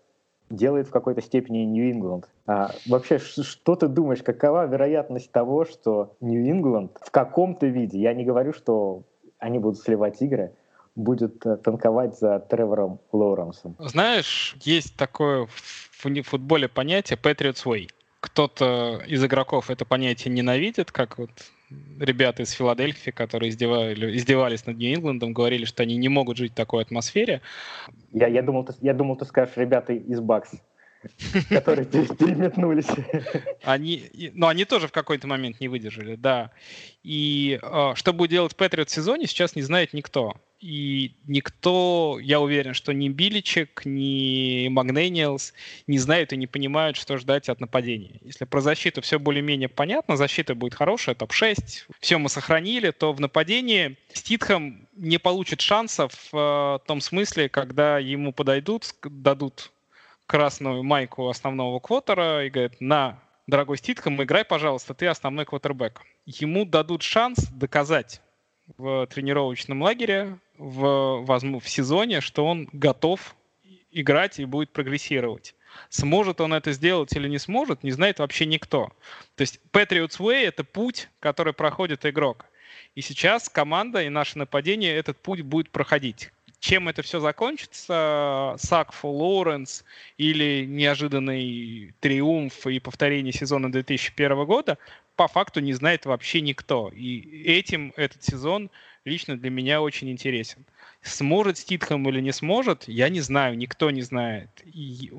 делает 0.50 0.88
в 0.88 0.92
какой-то 0.92 1.22
степени 1.22 1.60
Нью-Ингланд. 1.60 2.28
А, 2.48 2.72
вообще, 2.88 3.20
что 3.20 3.76
ты 3.76 3.88
думаешь, 3.88 4.24
какова 4.24 4.66
вероятность 4.66 5.32
того, 5.32 5.64
что 5.66 6.16
Нью-Ингланд 6.22 6.98
в 7.02 7.12
каком-то 7.12 7.68
виде, 7.68 8.00
я 8.00 8.16
не 8.16 8.26
говорю, 8.26 8.52
что 8.52 9.04
они 9.38 9.60
будут 9.60 9.80
сливать 9.80 10.20
игры, 10.24 10.54
будет 10.96 11.46
э, 11.46 11.58
танковать 11.58 12.18
за 12.18 12.40
Тревором 12.40 13.00
Лоуренсом? 13.12 13.76
Знаешь, 13.80 14.56
есть 14.62 14.96
такое 14.96 15.46
в 15.46 16.24
футболе 16.24 16.68
понятие 16.68 17.20
Patriots 17.22 17.66
Way. 17.66 17.90
Кто-то 18.20 19.02
из 19.08 19.24
игроков 19.24 19.70
это 19.70 19.86
понятие 19.86 20.34
ненавидит, 20.34 20.92
как 20.92 21.18
вот 21.18 21.30
ребята 22.00 22.44
из 22.44 22.52
Филадельфии, 22.52 23.12
которые 23.12 23.50
издевали, 23.50 24.16
издевались 24.16 24.66
над 24.66 24.78
Нью-Ингландом, 24.78 25.34
говорили, 25.34 25.66
что 25.66 25.84
они 25.84 25.98
не 25.98 26.10
могут 26.10 26.38
жить 26.38 26.54
в 26.54 26.56
такой 26.56 26.84
атмосфере. 26.84 27.42
Я, 28.14 28.28
я, 28.28 28.42
думал, 28.42 28.66
ты, 28.66 28.74
я 28.82 28.94
думал, 28.94 29.16
ты 29.16 29.26
скажешь, 29.26 29.56
ребята 29.58 29.94
из 29.94 30.20
Бакс, 30.20 30.52
которые 31.50 31.86
переметнулись. 31.86 32.88
Они, 33.64 34.32
но 34.34 34.48
они 34.48 34.66
тоже 34.66 34.88
в 34.88 34.92
какой-то 34.92 35.28
момент 35.28 35.60
не 35.60 35.68
выдержали, 35.68 36.16
да. 36.16 36.52
И 37.04 37.60
э, 37.62 37.92
что 37.96 38.14
будет 38.14 38.32
делать 38.32 38.56
Патриот 38.56 38.90
в 38.90 38.94
сезоне, 38.94 39.28
сейчас 39.28 39.56
не 39.56 39.62
знает 39.62 39.94
никто. 39.94 40.36
И 40.60 41.16
никто, 41.28 42.18
я 42.22 42.40
уверен, 42.40 42.74
что 42.74 42.94
ни 42.94 43.10
Биличек, 43.10 43.84
ни 43.86 44.68
Магнениалс 44.70 45.54
не 45.86 46.00
знают 46.00 46.34
и 46.34 46.38
не 46.38 46.48
понимают, 46.48 46.98
что 46.98 47.18
ждать 47.18 47.50
от 47.50 47.60
нападения. 47.60 48.20
Если 48.22 48.46
про 48.46 48.62
защиту 48.62 49.02
все 49.02 49.20
более-менее 49.20 49.70
понятно, 49.70 50.16
защита 50.16 50.56
будет 50.56 50.74
хорошая, 50.74 51.14
топ-6, 51.14 51.88
все 52.00 52.18
мы 52.18 52.30
сохранили, 52.30 52.92
то 52.92 53.14
в 53.14 53.20
нападении 53.20 53.98
Ститхэм 54.14 54.88
не 54.96 55.18
получит 55.18 55.62
шансов 55.62 56.14
в 56.32 56.82
том 56.88 57.02
смысле, 57.02 57.50
когда 57.50 58.00
ему 58.00 58.32
подойдут, 58.32 58.96
дадут 59.04 59.72
красную 60.26 60.84
майку 60.84 61.30
основного 61.30 61.80
квотера 61.80 62.46
и 62.46 62.50
говорят, 62.50 62.80
на, 62.80 63.20
дорогой 63.46 63.78
Ститхэм, 63.78 64.24
играй, 64.24 64.46
пожалуйста, 64.46 64.94
ты 64.94 65.08
основной 65.08 65.46
квотербек. 65.46 66.02
Ему 66.26 66.66
дадут 66.66 67.04
шанс 67.04 67.48
доказать 67.52 68.22
в 68.78 69.06
тренировочном 69.08 69.84
лагере 69.84 70.40
в, 70.58 71.26
в 71.26 71.70
сезоне, 71.70 72.22
что 72.22 72.46
он 72.46 72.70
готов 72.72 73.36
играть 73.92 74.40
и 74.40 74.46
будет 74.46 74.72
прогрессировать. 74.72 75.56
Сможет 75.90 76.42
он 76.42 76.54
это 76.54 76.72
сделать 76.72 77.14
или 77.16 77.28
не 77.28 77.40
сможет, 77.40 77.84
не 77.84 77.92
знает 77.92 78.20
вообще 78.20 78.46
никто. 78.46 78.92
То 79.36 79.42
есть 79.42 79.60
Patriots 79.72 80.20
Way— 80.20 80.44
это 80.48 80.64
путь, 80.64 81.10
который 81.20 81.54
проходит 81.54 82.06
игрок. 82.06 82.46
И 82.96 83.02
сейчас 83.02 83.50
команда 83.50 84.04
и 84.04 84.10
наше 84.10 84.38
нападение 84.38 84.96
этот 84.96 85.18
путь 85.18 85.42
будет 85.42 85.70
проходить. 85.70 86.32
Чем 86.60 86.88
это 86.90 87.02
все 87.02 87.20
закончится, 87.20 88.56
сак 88.58 88.92
for 88.92 89.12
Лоуренс 89.12 89.84
или 90.18 90.66
неожиданный 90.66 91.94
триумф 92.00 92.66
и 92.68 92.80
повторение 92.80 93.34
сезона 93.34 93.72
2001 93.72 94.46
года, 94.46 94.78
по 95.16 95.28
факту 95.28 95.60
не 95.60 95.74
знает 95.74 96.06
вообще 96.06 96.42
никто. 96.42 96.90
И 96.94 97.44
этим 97.44 97.94
этот 97.98 98.24
сезон 98.24 98.72
лично 99.06 99.38
для 99.38 99.50
меня 99.50 99.82
очень 99.82 100.10
интересен. 100.10 100.66
Сможет 101.02 101.58
Ститхэм 101.58 102.10
или 102.10 102.20
не 102.20 102.32
сможет, 102.32 102.88
я 102.88 103.10
не 103.10 103.22
знаю, 103.22 103.58
никто 103.58 103.92
не 103.92 104.02
знает. 104.02 104.50
И 104.66 105.12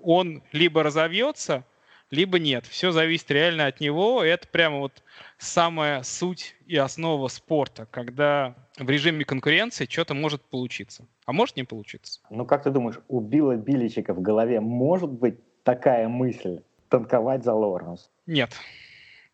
он 0.00 0.42
либо 0.52 0.82
разовьется, 0.82 1.64
либо 2.10 2.38
нет. 2.38 2.66
Все 2.66 2.92
зависит 2.92 3.30
реально 3.30 3.66
от 3.66 3.80
него. 3.80 4.22
Это 4.22 4.46
прямо 4.46 4.78
вот 4.78 5.02
самая 5.38 6.02
суть 6.04 6.54
и 6.66 6.76
основа 6.76 7.28
спорта, 7.28 7.86
когда 7.90 8.54
в 8.78 8.88
режиме 8.88 9.24
конкуренции 9.24 9.86
что-то 9.90 10.14
может 10.14 10.42
получиться, 10.42 11.06
а 11.26 11.32
может 11.32 11.56
не 11.56 11.64
получиться. 11.64 12.20
Ну 12.30 12.46
как 12.46 12.62
ты 12.62 12.70
думаешь, 12.70 13.00
у 13.08 13.20
Билла 13.20 13.56
Биличика 13.56 14.14
в 14.14 14.22
голове 14.22 14.60
может 14.60 15.10
быть 15.10 15.34
такая 15.64 16.08
мысль 16.08 16.60
танковать 16.88 17.42
за 17.42 17.54
Лоуренс? 17.54 18.10
Нет. 18.26 18.52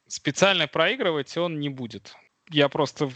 Специально 0.06 0.66
проигрывать 0.66 1.36
он 1.36 1.60
не 1.60 1.68
будет 1.68 2.16
я 2.50 2.68
просто 2.68 3.10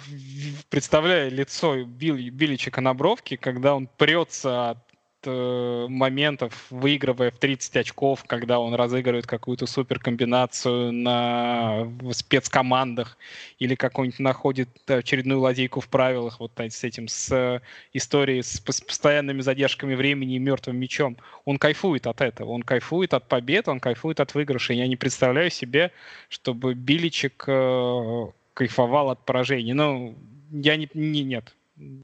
представляю 0.69 1.31
лицо 1.31 1.85
Билли, 1.85 2.31
Билличика 2.31 2.81
на 2.81 2.95
бровке, 2.95 3.37
когда 3.37 3.75
он 3.75 3.87
прется 3.87 4.71
от 4.71 4.79
э, 5.25 5.87
моментов, 5.89 6.67
выигрывая 6.71 7.31
в 7.31 7.39
30 7.39 7.77
очков, 7.77 8.25
когда 8.27 8.59
он 8.59 8.75
разыгрывает 8.75 9.27
какую-то 9.27 9.67
суперкомбинацию 9.67 10.93
на 10.93 11.89
спецкомандах 12.13 13.17
или 13.59 13.75
какой-нибудь 13.75 14.21
находит 14.21 14.69
очередную 14.87 15.41
лазейку 15.41 15.81
в 15.81 15.89
правилах, 15.89 16.41
вот 16.41 16.53
с 16.57 16.85
этим, 16.85 17.09
с 17.09 17.63
историей 17.93 18.43
с 18.43 18.61
постоянными 18.61 19.41
задержками 19.41 19.95
времени 19.95 20.37
и 20.37 20.39
мертвым 20.39 20.77
мечом. 20.77 21.17
Он 21.45 21.59
кайфует 21.59 22.07
от 22.07 22.21
этого, 22.21 22.51
он 22.51 22.63
кайфует 22.63 23.15
от 23.15 23.29
побед, 23.29 23.69
он 23.69 23.81
кайфует 23.81 24.21
от 24.21 24.35
выигрыша. 24.35 24.75
Я 24.75 24.87
не 24.87 24.97
представляю 24.97 25.51
себе, 25.51 25.93
чтобы 26.29 26.75
Биличек 26.75 27.45
э, 27.47 28.27
кайфовал 28.55 29.11
от 29.11 29.25
поражений. 29.25 29.73
Но 29.73 30.15
я 30.51 30.77
не, 30.77 30.89
не 30.95 31.23
нет. 31.23 31.55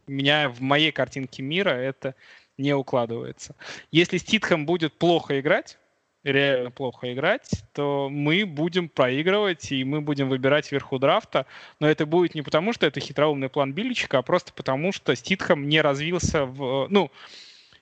Меня 0.06 0.48
в 0.48 0.61
моей 0.61 0.92
картинке 0.92 1.42
мира 1.42 1.70
это 1.70 2.14
не 2.56 2.74
укладывается. 2.74 3.54
Если 3.92 4.18
Ститхэм 4.18 4.66
будет 4.66 4.92
плохо 4.92 5.38
играть, 5.40 5.78
реально 6.24 6.70
плохо 6.70 7.12
играть, 7.12 7.50
то 7.72 8.08
мы 8.11 8.44
будем 8.44 8.88
проигрывать, 8.88 9.70
и 9.72 9.84
мы 9.84 10.00
будем 10.00 10.28
выбирать 10.28 10.70
вверху 10.70 10.98
драфта. 10.98 11.46
Но 11.80 11.88
это 11.88 12.06
будет 12.06 12.34
не 12.34 12.42
потому, 12.42 12.72
что 12.72 12.87
это 12.87 13.00
хитроумный 13.00 13.48
план 13.48 13.72
Биличика, 13.72 14.18
а 14.18 14.22
просто 14.22 14.52
потому, 14.52 14.92
что 14.92 15.14
Ститхэм 15.14 15.68
не 15.68 15.80
развился 15.80 16.44
в... 16.44 16.88
Ну, 16.90 17.11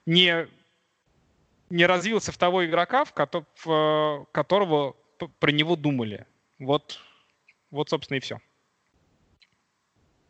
не, 0.05 0.47
не 1.69 1.85
развился 1.85 2.31
в 2.31 2.37
того 2.37 2.65
игрока, 2.65 3.05
в, 3.05 3.13
в 3.65 4.27
которого 4.31 4.95
про 5.39 5.51
него 5.51 5.75
думали. 5.75 6.25
Вот, 6.59 6.99
вот, 7.71 7.89
собственно, 7.89 8.17
и 8.17 8.21
все. 8.21 8.39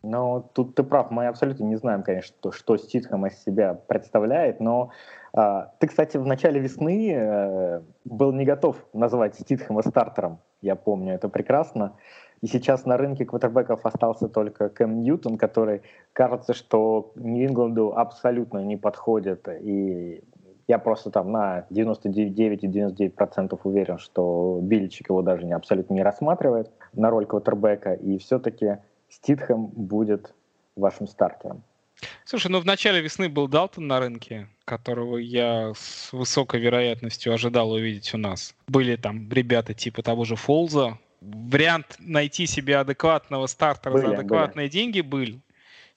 Ну, 0.10 0.50
тут 0.54 0.76
ты 0.76 0.84
прав, 0.84 1.12
мы 1.12 1.28
абсолютно 1.28 1.65
не 1.65 1.76
знаем, 1.76 2.02
конечно, 2.02 2.34
что, 2.39 2.52
что 2.52 2.78
Ститхэм 2.78 3.26
из 3.26 3.43
себя 3.43 3.74
представляет, 3.74 4.62
но 4.62 4.91
э, 5.34 5.65
ты, 5.80 5.88
кстати, 5.88 6.15
в 6.15 6.26
начале 6.26 6.62
весны 6.62 7.12
э, 7.13 7.82
был 8.06 8.32
не 8.32 8.46
готов 8.46 8.78
назвать 8.93 9.36
Ститхэма 9.36 9.82
стартером, 9.82 10.39
я 10.62 10.76
помню 10.76 11.13
это 11.13 11.28
прекрасно. 11.28 11.93
И 12.41 12.48
сейчас 12.48 12.86
на 12.86 12.96
рынке 12.98 13.26
квотербеков 13.26 13.86
остался 13.86 14.30
только 14.30 14.70
Кэм 14.70 15.02
Ньютон, 15.02 15.38
который 15.38 15.82
кажется, 16.13 16.54
что 16.54 17.12
Нью-Ингланду 17.15 17.98
абсолютно 17.98 18.60
не 18.60 18.78
подходит. 18.78 19.50
И 19.50 20.24
я 20.67 20.80
просто 20.80 21.10
там 21.10 21.32
на 21.32 21.65
99,99% 21.72 23.60
уверен, 23.63 23.98
что 23.98 24.60
Бильчик 24.62 25.10
его 25.10 25.22
даже 25.22 25.46
не, 25.46 25.54
абсолютно 25.54 25.96
не 25.96 26.04
рассматривает 26.04 26.72
на 26.93 27.10
роль 27.10 27.26
квотербека. 27.26 27.93
И 27.93 28.20
все-таки 28.20 28.78
Ститхэм 29.10 29.67
будет 29.67 30.34
вашим 30.76 31.08
стартером. 31.08 31.63
Слушай, 32.26 32.52
ну 32.52 32.60
в 32.60 32.65
начале 32.65 33.02
весны 33.02 33.30
был 33.30 33.48
Далтон 33.48 33.88
на 33.88 34.00
рынке, 34.00 34.48
которого 34.65 35.17
я 35.17 35.74
с 35.76 36.12
высокой 36.13 36.60
вероятностью 36.60 37.34
ожидал 37.34 37.72
увидеть 37.72 38.13
у 38.13 38.17
нас. 38.17 38.54
Были 38.67 38.96
там 38.96 39.30
ребята 39.32 39.74
типа 39.74 40.04
того 40.04 40.26
же 40.26 40.36
Фолза. 40.36 41.00
Вариант 41.22 41.96
найти 42.00 42.46
себе 42.46 42.78
адекватного 42.78 43.48
стартера 43.48 43.93
были, 43.93 44.06
за 44.06 44.13
адекватные 44.13 44.67
были. 44.67 44.72
деньги 44.72 45.02
был. 45.02 45.41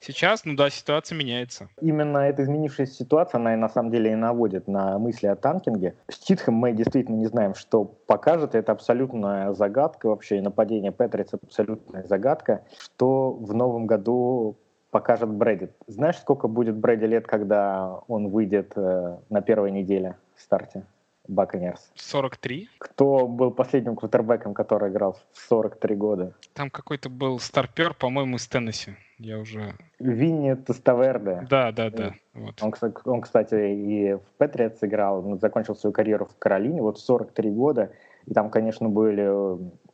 Сейчас, 0.03 0.45
ну 0.45 0.55
да, 0.55 0.71
ситуация 0.71 1.15
меняется. 1.15 1.69
Именно 1.79 2.17
эта 2.17 2.41
изменившаяся 2.41 2.93
ситуация, 2.93 3.37
она 3.37 3.53
и 3.53 3.55
на 3.55 3.69
самом 3.69 3.91
деле 3.91 4.11
и 4.11 4.15
наводит 4.15 4.67
на 4.67 4.97
мысли 4.97 5.27
о 5.27 5.35
танкинге. 5.35 5.95
С 6.07 6.17
Титхем 6.17 6.55
мы 6.55 6.71
действительно 6.71 7.17
не 7.17 7.27
знаем, 7.27 7.53
что 7.53 7.85
покажет. 7.85 8.55
Это 8.55 8.71
абсолютная 8.71 9.53
загадка 9.53 10.07
вообще. 10.07 10.39
И 10.39 10.41
нападение 10.41 10.91
Петрица 10.91 11.37
абсолютная 11.41 12.03
загадка. 12.07 12.65
Что 12.79 13.31
в 13.31 13.53
новом 13.53 13.85
году 13.85 14.57
покажет 14.89 15.29
Брэди. 15.29 15.69
Знаешь, 15.85 16.17
сколько 16.17 16.47
будет 16.47 16.75
Брэди 16.77 17.05
лет, 17.05 17.27
когда 17.27 17.99
он 18.07 18.29
выйдет 18.29 18.73
э, 18.75 19.17
на 19.29 19.41
первой 19.41 19.69
неделе 19.69 20.17
в 20.35 20.41
старте? 20.41 20.83
Баконерс. 21.31 21.91
43. 21.95 22.69
Кто 22.77 23.27
был 23.27 23.51
последним 23.51 23.95
квотербеком, 23.95 24.53
который 24.53 24.89
играл 24.89 25.17
в 25.31 25.39
43 25.47 25.95
года? 25.95 26.33
Там 26.53 26.69
какой-то 26.69 27.09
был 27.09 27.39
старпер, 27.39 27.93
по-моему, 27.93 28.35
из 28.35 28.47
Теннесси. 28.47 28.95
Я 29.17 29.39
уже... 29.39 29.75
Винни 29.99 30.55
Теставерде. 30.55 31.47
Да, 31.49 31.71
да, 31.71 31.89
да. 31.89 32.13
Вот. 32.33 32.61
Он, 32.61 32.73
он, 33.05 33.21
кстати, 33.21 33.55
и 33.55 34.13
в 34.13 34.23
Патриотс 34.37 34.83
играл, 34.83 35.37
закончил 35.39 35.75
свою 35.75 35.93
карьеру 35.93 36.25
в 36.25 36.37
Каролине, 36.37 36.81
вот 36.81 36.97
в 36.97 37.01
43 37.01 37.49
года. 37.51 37.93
И 38.25 38.33
там, 38.33 38.49
конечно, 38.49 38.89
были 38.89 39.29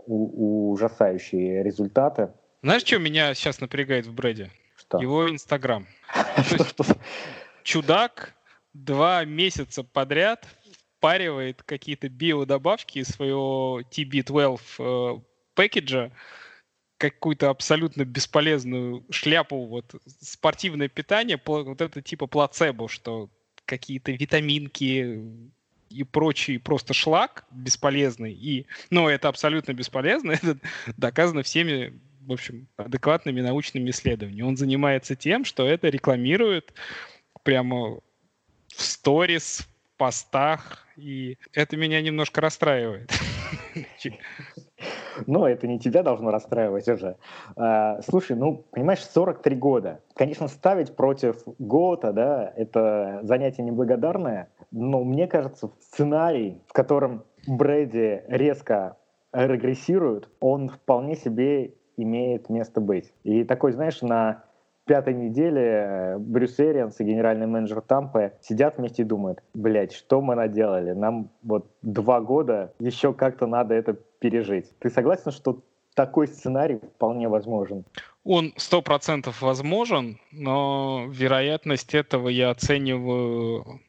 ужасающие 0.08 1.62
результаты. 1.64 2.32
Знаешь, 2.64 2.84
что 2.84 2.98
меня 2.98 3.34
сейчас 3.36 3.62
напрягает 3.62 4.08
в 4.08 4.14
Брэде? 4.14 4.50
Что? 4.76 5.00
Его 5.00 5.30
Инстаграм. 5.30 5.86
Чудак 7.64 8.34
два 8.74 9.26
месяца 9.26 9.84
подряд 9.84 10.48
впаривает 10.98 11.62
какие-то 11.64 12.10
биодобавки 12.10 13.00
из 13.00 13.10
своего 13.10 13.82
TB12 13.92 14.60
э, 14.80 15.20
пэкэджа, 15.54 16.12
какую-то 16.98 17.50
абсолютно 17.50 18.04
бесполезную 18.04 19.06
шляпу, 19.12 19.66
вот 19.66 19.96
спортивное 20.20 20.88
питание, 20.88 21.40
вот 21.46 21.82
это 21.82 22.02
типа 22.02 22.26
плацебо, 22.26 22.90
что 22.90 23.30
какие-то 23.66 24.12
витаминки 24.12 25.22
и 25.90 26.04
прочий 26.04 26.58
просто 26.58 26.94
шлак 26.94 27.46
бесполезный, 27.52 28.34
и, 28.34 28.66
ну, 28.90 29.08
это 29.08 29.30
абсолютно 29.30 29.74
бесполезно, 29.74 30.32
это 30.44 30.58
доказано 30.98 31.44
всеми, 31.44 32.00
в 32.22 32.34
общем, 32.34 32.68
адекватными 32.78 33.42
научными 33.42 33.92
исследованиями. 33.92 34.48
Он 34.48 34.58
занимается 34.58 35.16
тем, 35.16 35.46
что 35.46 35.68
это 35.68 35.90
рекламирует 35.90 36.74
прямо 37.44 38.00
в 38.76 38.82
сторис, 38.82 39.68
постах, 39.98 40.87
и 40.98 41.38
это 41.54 41.78
меня 41.78 42.02
немножко 42.02 42.42
расстраивает. 42.42 43.12
Но 45.26 45.48
это 45.48 45.68
не 45.68 45.80
тебя 45.80 46.04
должно 46.04 46.32
расстраивать 46.32 46.88
уже. 46.88 47.18
А, 47.56 48.02
слушай, 48.02 48.36
ну, 48.36 48.66
понимаешь, 48.72 49.04
43 49.04 49.56
года. 49.56 50.02
Конечно, 50.16 50.48
ставить 50.48 50.96
против 50.96 51.44
Гота, 51.60 52.14
да, 52.14 52.52
это 52.56 53.22
занятие 53.24 53.64
неблагодарное, 53.64 54.50
но 54.72 55.04
мне 55.04 55.28
кажется, 55.28 55.72
сценарий, 55.80 56.62
в 56.68 56.74
котором 56.74 57.24
Брэди 57.48 58.24
резко 58.28 58.98
регрессирует, 59.32 60.30
он 60.40 60.70
вполне 60.70 61.16
себе 61.16 61.74
имеет 61.96 62.50
место 62.50 62.82
быть. 62.82 63.14
И 63.24 63.44
такой, 63.44 63.72
знаешь, 63.72 64.02
на 64.02 64.44
пятой 64.88 65.14
неделе 65.14 65.62
э, 65.62 66.18
Брюс 66.18 66.60
Эрианс 66.60 67.00
и 67.00 67.04
генеральный 67.04 67.46
менеджер 67.46 67.82
Тампы 67.82 68.34
сидят 68.42 68.78
вместе 68.78 69.04
и 69.04 69.06
думают, 69.06 69.44
блядь, 69.54 69.94
что 69.94 70.22
мы 70.22 70.36
наделали? 70.36 70.94
Нам 70.94 71.30
вот 71.44 71.68
два 71.84 72.22
года 72.22 72.74
еще 72.80 73.14
как-то 73.14 73.46
надо 73.46 73.76
это 73.76 73.94
пережить. 73.94 74.72
Ты 74.80 74.90
согласен, 74.90 75.32
что 75.32 75.60
такой 75.94 76.28
сценарий 76.28 76.80
вполне 76.96 77.28
возможен? 77.28 77.84
Он 78.24 78.54
сто 78.58 78.82
процентов 78.82 79.42
возможен, 79.42 80.20
но 80.32 81.06
вероятность 81.10 81.94
этого 81.94 82.30
я 82.30 82.50
оцениваю 82.50 83.82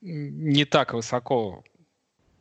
не 0.00 0.64
так 0.64 0.94
высоко. 0.94 1.64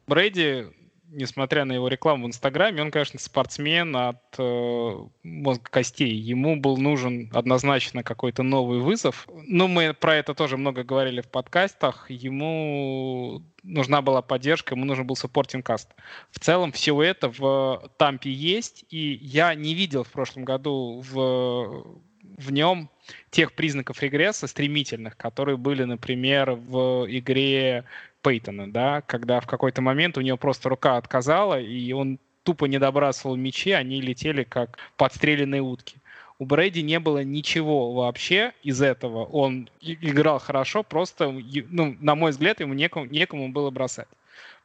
Брэди 0.07 0.67
несмотря 1.11 1.65
на 1.65 1.73
его 1.73 1.87
рекламу 1.87 2.25
в 2.25 2.27
Инстаграме, 2.27 2.81
он, 2.81 2.91
конечно, 2.91 3.19
спортсмен 3.19 3.95
от 3.95 4.35
э, 4.37 4.97
мозга 5.23 5.63
костей. 5.69 6.13
Ему 6.13 6.55
был 6.55 6.77
нужен 6.77 7.29
однозначно 7.33 8.03
какой-то 8.03 8.43
новый 8.43 8.79
вызов. 8.79 9.27
Ну, 9.47 9.67
мы 9.67 9.93
про 9.93 10.15
это 10.15 10.33
тоже 10.33 10.57
много 10.57 10.83
говорили 10.83 11.21
в 11.21 11.27
подкастах. 11.27 12.09
Ему 12.09 13.41
нужна 13.63 14.01
была 14.01 14.21
поддержка, 14.21 14.75
ему 14.75 14.85
нужен 14.85 15.05
был 15.05 15.15
supporting 15.15 15.64
cast. 15.64 15.89
В 16.31 16.39
целом, 16.39 16.71
все 16.71 17.01
это 17.01 17.29
в 17.29 17.91
Тампе 17.97 18.31
есть, 18.31 18.85
и 18.89 19.19
я 19.21 19.53
не 19.55 19.73
видел 19.73 20.03
в 20.03 20.11
прошлом 20.11 20.45
году 20.45 21.03
в, 21.11 21.99
в 22.37 22.51
нем 22.51 22.89
тех 23.31 23.53
признаков 23.53 24.01
регресса 24.01 24.47
стремительных, 24.47 25.17
которые 25.17 25.57
были, 25.57 25.83
например, 25.83 26.51
в 26.51 27.05
игре 27.09 27.85
Пейтона, 28.21 28.71
да, 28.71 29.01
когда 29.01 29.39
в 29.39 29.47
какой-то 29.47 29.81
момент 29.81 30.17
у 30.17 30.21
него 30.21 30.37
просто 30.37 30.69
рука 30.69 30.97
отказала, 30.97 31.59
и 31.59 31.91
он 31.93 32.19
тупо 32.43 32.65
не 32.65 32.79
добрасывал 32.79 33.35
мячи, 33.35 33.71
они 33.71 34.01
летели 34.01 34.43
как 34.43 34.77
подстреленные 34.97 35.61
утки. 35.61 35.97
У 36.39 36.45
Брэди 36.45 36.79
не 36.79 36.99
было 36.99 37.23
ничего 37.23 37.93
вообще 37.93 38.53
из 38.63 38.81
этого. 38.81 39.25
Он 39.25 39.69
играл 39.81 40.39
хорошо, 40.39 40.83
просто, 40.83 41.31
ну, 41.69 41.97
на 41.99 42.15
мой 42.15 42.31
взгляд, 42.31 42.61
ему 42.61 42.73
некому, 42.73 43.05
некому 43.05 43.49
было 43.49 43.71
бросать. 43.71 44.07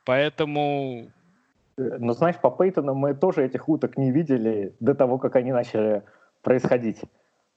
Поэтому... 0.04 1.08
Но 1.76 2.12
знаешь, 2.12 2.36
по 2.36 2.50
Пейтону 2.50 2.94
мы 2.94 3.14
тоже 3.14 3.44
этих 3.44 3.68
уток 3.68 3.96
не 3.96 4.12
видели 4.12 4.72
до 4.78 4.94
того, 4.94 5.18
как 5.18 5.34
они 5.34 5.50
начали 5.50 6.02
происходить. 6.42 7.00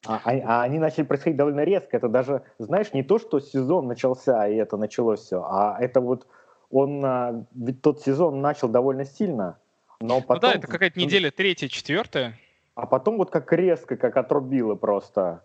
А, 0.05 0.21
а, 0.23 0.31
а 0.45 0.63
они 0.63 0.79
начали 0.79 1.03
происходить 1.03 1.37
довольно 1.37 1.63
резко. 1.63 1.97
Это 1.97 2.07
даже, 2.07 2.43
знаешь, 2.59 2.93
не 2.93 3.03
то, 3.03 3.19
что 3.19 3.39
сезон 3.39 3.87
начался, 3.87 4.47
и 4.47 4.55
это 4.55 4.77
началось 4.77 5.21
все, 5.21 5.43
а 5.43 5.77
это 5.79 6.01
вот 6.01 6.27
он, 6.69 7.03
а, 7.03 7.45
ведь 7.55 7.81
тот 7.81 8.01
сезон 8.01 8.41
начал 8.41 8.69
довольно 8.69 9.05
сильно, 9.05 9.57
но 9.99 10.21
потом... 10.21 10.49
Ну 10.49 10.53
да, 10.53 10.59
это 10.59 10.67
какая-то 10.67 10.99
неделя 10.99 11.31
третья, 11.31 11.67
четвертая. 11.67 12.37
А 12.75 12.85
потом 12.85 13.17
вот 13.17 13.31
как 13.31 13.51
резко, 13.53 13.97
как 13.97 14.17
отрубило 14.17 14.75
просто. 14.75 15.43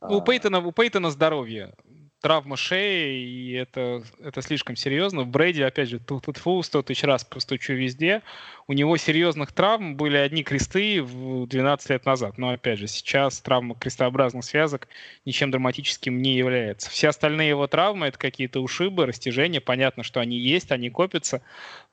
У 0.00 0.20
Пейтона, 0.20 0.58
у 0.58 0.72
Пейтона 0.72 1.10
здоровье 1.10 1.74
травма 2.20 2.56
шеи, 2.56 3.22
и 3.22 3.52
это, 3.52 4.02
это 4.20 4.42
слишком 4.42 4.76
серьезно. 4.76 5.22
В 5.22 5.28
Брэди, 5.28 5.62
опять 5.62 5.88
же, 5.88 6.00
тут 6.00 6.36
фу, 6.36 6.62
сто 6.62 6.82
тысяч 6.82 7.04
раз 7.04 7.24
постучу 7.24 7.74
везде. 7.74 8.22
У 8.66 8.72
него 8.72 8.96
серьезных 8.96 9.52
травм 9.52 9.96
были 9.96 10.16
одни 10.16 10.42
кресты 10.42 11.00
в 11.02 11.46
12 11.46 11.90
лет 11.90 12.04
назад. 12.04 12.36
Но, 12.36 12.50
опять 12.50 12.80
же, 12.80 12.88
сейчас 12.88 13.40
травма 13.40 13.76
крестообразных 13.76 14.44
связок 14.44 14.88
ничем 15.24 15.50
драматическим 15.50 16.20
не 16.20 16.36
является. 16.36 16.90
Все 16.90 17.08
остальные 17.08 17.50
его 17.50 17.66
травмы— 17.66 18.06
это 18.08 18.18
какие-то 18.18 18.60
ушибы, 18.60 19.06
растяжения. 19.06 19.60
Понятно, 19.60 20.02
что 20.02 20.20
они 20.20 20.38
есть, 20.38 20.72
они 20.72 20.90
копятся. 20.90 21.42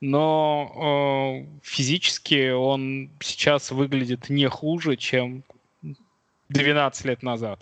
Но 0.00 1.44
э, 1.46 1.60
физически 1.62 2.50
он 2.50 3.10
сейчас 3.20 3.70
выглядит 3.70 4.28
не 4.28 4.48
хуже, 4.48 4.96
чем 4.96 5.44
12 6.48 7.04
лет 7.04 7.22
назад. 7.22 7.60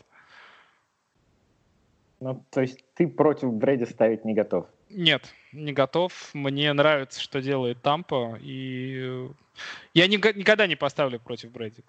Ну, 2.24 2.42
то 2.48 2.62
есть 2.62 2.82
ты 2.94 3.06
против 3.06 3.52
Брэди 3.52 3.84
ставить 3.84 4.24
не 4.24 4.32
готов? 4.32 4.64
Нет, 4.88 5.34
не 5.52 5.74
готов. 5.74 6.30
Мне 6.32 6.72
нравится, 6.72 7.20
что 7.20 7.42
делает 7.42 7.82
Тампа, 7.82 8.38
и 8.40 9.28
я 9.92 10.06
ни, 10.06 10.16
никогда 10.16 10.66
не 10.66 10.74
поставлю 10.74 11.20
против 11.20 11.52
Брэди. 11.52 11.84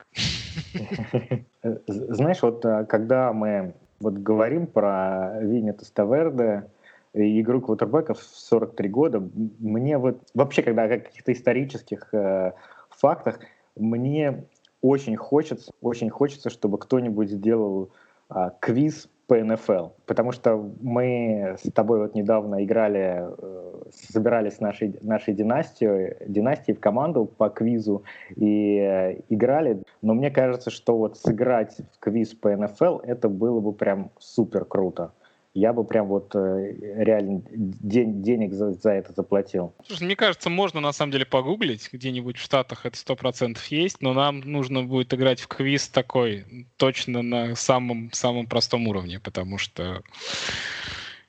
Знаешь, 1.87 2.41
вот 2.41 2.65
а, 2.65 2.83
когда 2.83 3.31
мы 3.31 3.75
вот 4.01 4.15
говорим 4.15 4.67
про 4.67 5.39
Винни 5.39 5.71
Теставерде, 5.71 6.69
игру 7.13 7.61
квотербеков 7.61 8.19
в 8.19 8.37
43 8.37 8.89
года, 8.89 9.29
мне 9.59 9.97
вот 9.97 10.21
вообще, 10.33 10.63
когда 10.63 10.83
о 10.83 10.89
каких-то 10.89 11.31
исторических 11.31 12.13
э, 12.13 12.51
фактах, 12.89 13.39
мне 13.77 14.43
очень 14.81 15.15
хочется, 15.15 15.71
очень 15.79 16.09
хочется, 16.09 16.49
чтобы 16.49 16.77
кто-нибудь 16.77 17.29
сделал 17.29 17.89
э, 18.29 18.49
квиз 18.59 19.07
по 19.27 19.35
НФЛ, 19.35 19.87
потому 20.05 20.31
что 20.31 20.71
мы 20.81 21.55
с 21.61 21.71
тобой 21.71 21.99
вот 21.99 22.15
недавно 22.15 22.63
играли, 22.63 23.25
э, 23.37 23.73
собирались 23.91 24.59
нашей, 24.59 24.95
нашей 25.01 25.33
династией, 25.33 26.15
династией 26.27 26.77
в 26.77 26.79
команду 26.79 27.25
по 27.25 27.49
квизу 27.49 28.03
и 28.35 28.77
э, 28.77 29.21
играли, 29.29 29.81
но 30.01 30.13
мне 30.13 30.29
кажется, 30.29 30.69
что 30.69 30.97
вот 30.97 31.17
сыграть 31.17 31.77
в 31.93 31.99
квиз 31.99 32.33
по 32.33 32.55
НФЛ, 32.55 32.99
это 32.99 33.29
было 33.29 33.59
бы 33.59 33.73
прям 33.73 34.11
супер 34.19 34.65
круто 34.65 35.11
я 35.55 35.71
бы 35.71 35.85
прям 35.85 36.07
вот 36.07 36.35
э, 36.35 36.73
реально 36.97 37.41
день, 37.49 38.21
денег 38.21 38.53
за, 38.53 38.73
за 38.73 38.91
это 38.91 39.13
заплатил. 39.13 39.73
Слушай, 39.87 40.03
мне 40.03 40.15
кажется, 40.17 40.49
можно 40.49 40.81
на 40.81 40.91
самом 40.91 41.13
деле 41.13 41.25
погуглить, 41.25 41.89
где-нибудь 41.91 42.37
в 42.37 42.41
Штатах 42.41 42.85
это 42.85 42.97
сто 42.97 43.15
процентов 43.15 43.65
есть, 43.67 44.01
но 44.01 44.13
нам 44.13 44.41
нужно 44.41 44.83
будет 44.83 45.13
играть 45.13 45.39
в 45.39 45.47
квиз 45.47 45.87
такой 45.87 46.67
точно 46.75 47.21
на 47.21 47.55
самом, 47.55 48.11
самом 48.11 48.47
простом 48.47 48.87
уровне, 48.89 49.21
потому 49.21 49.57
что 49.57 50.01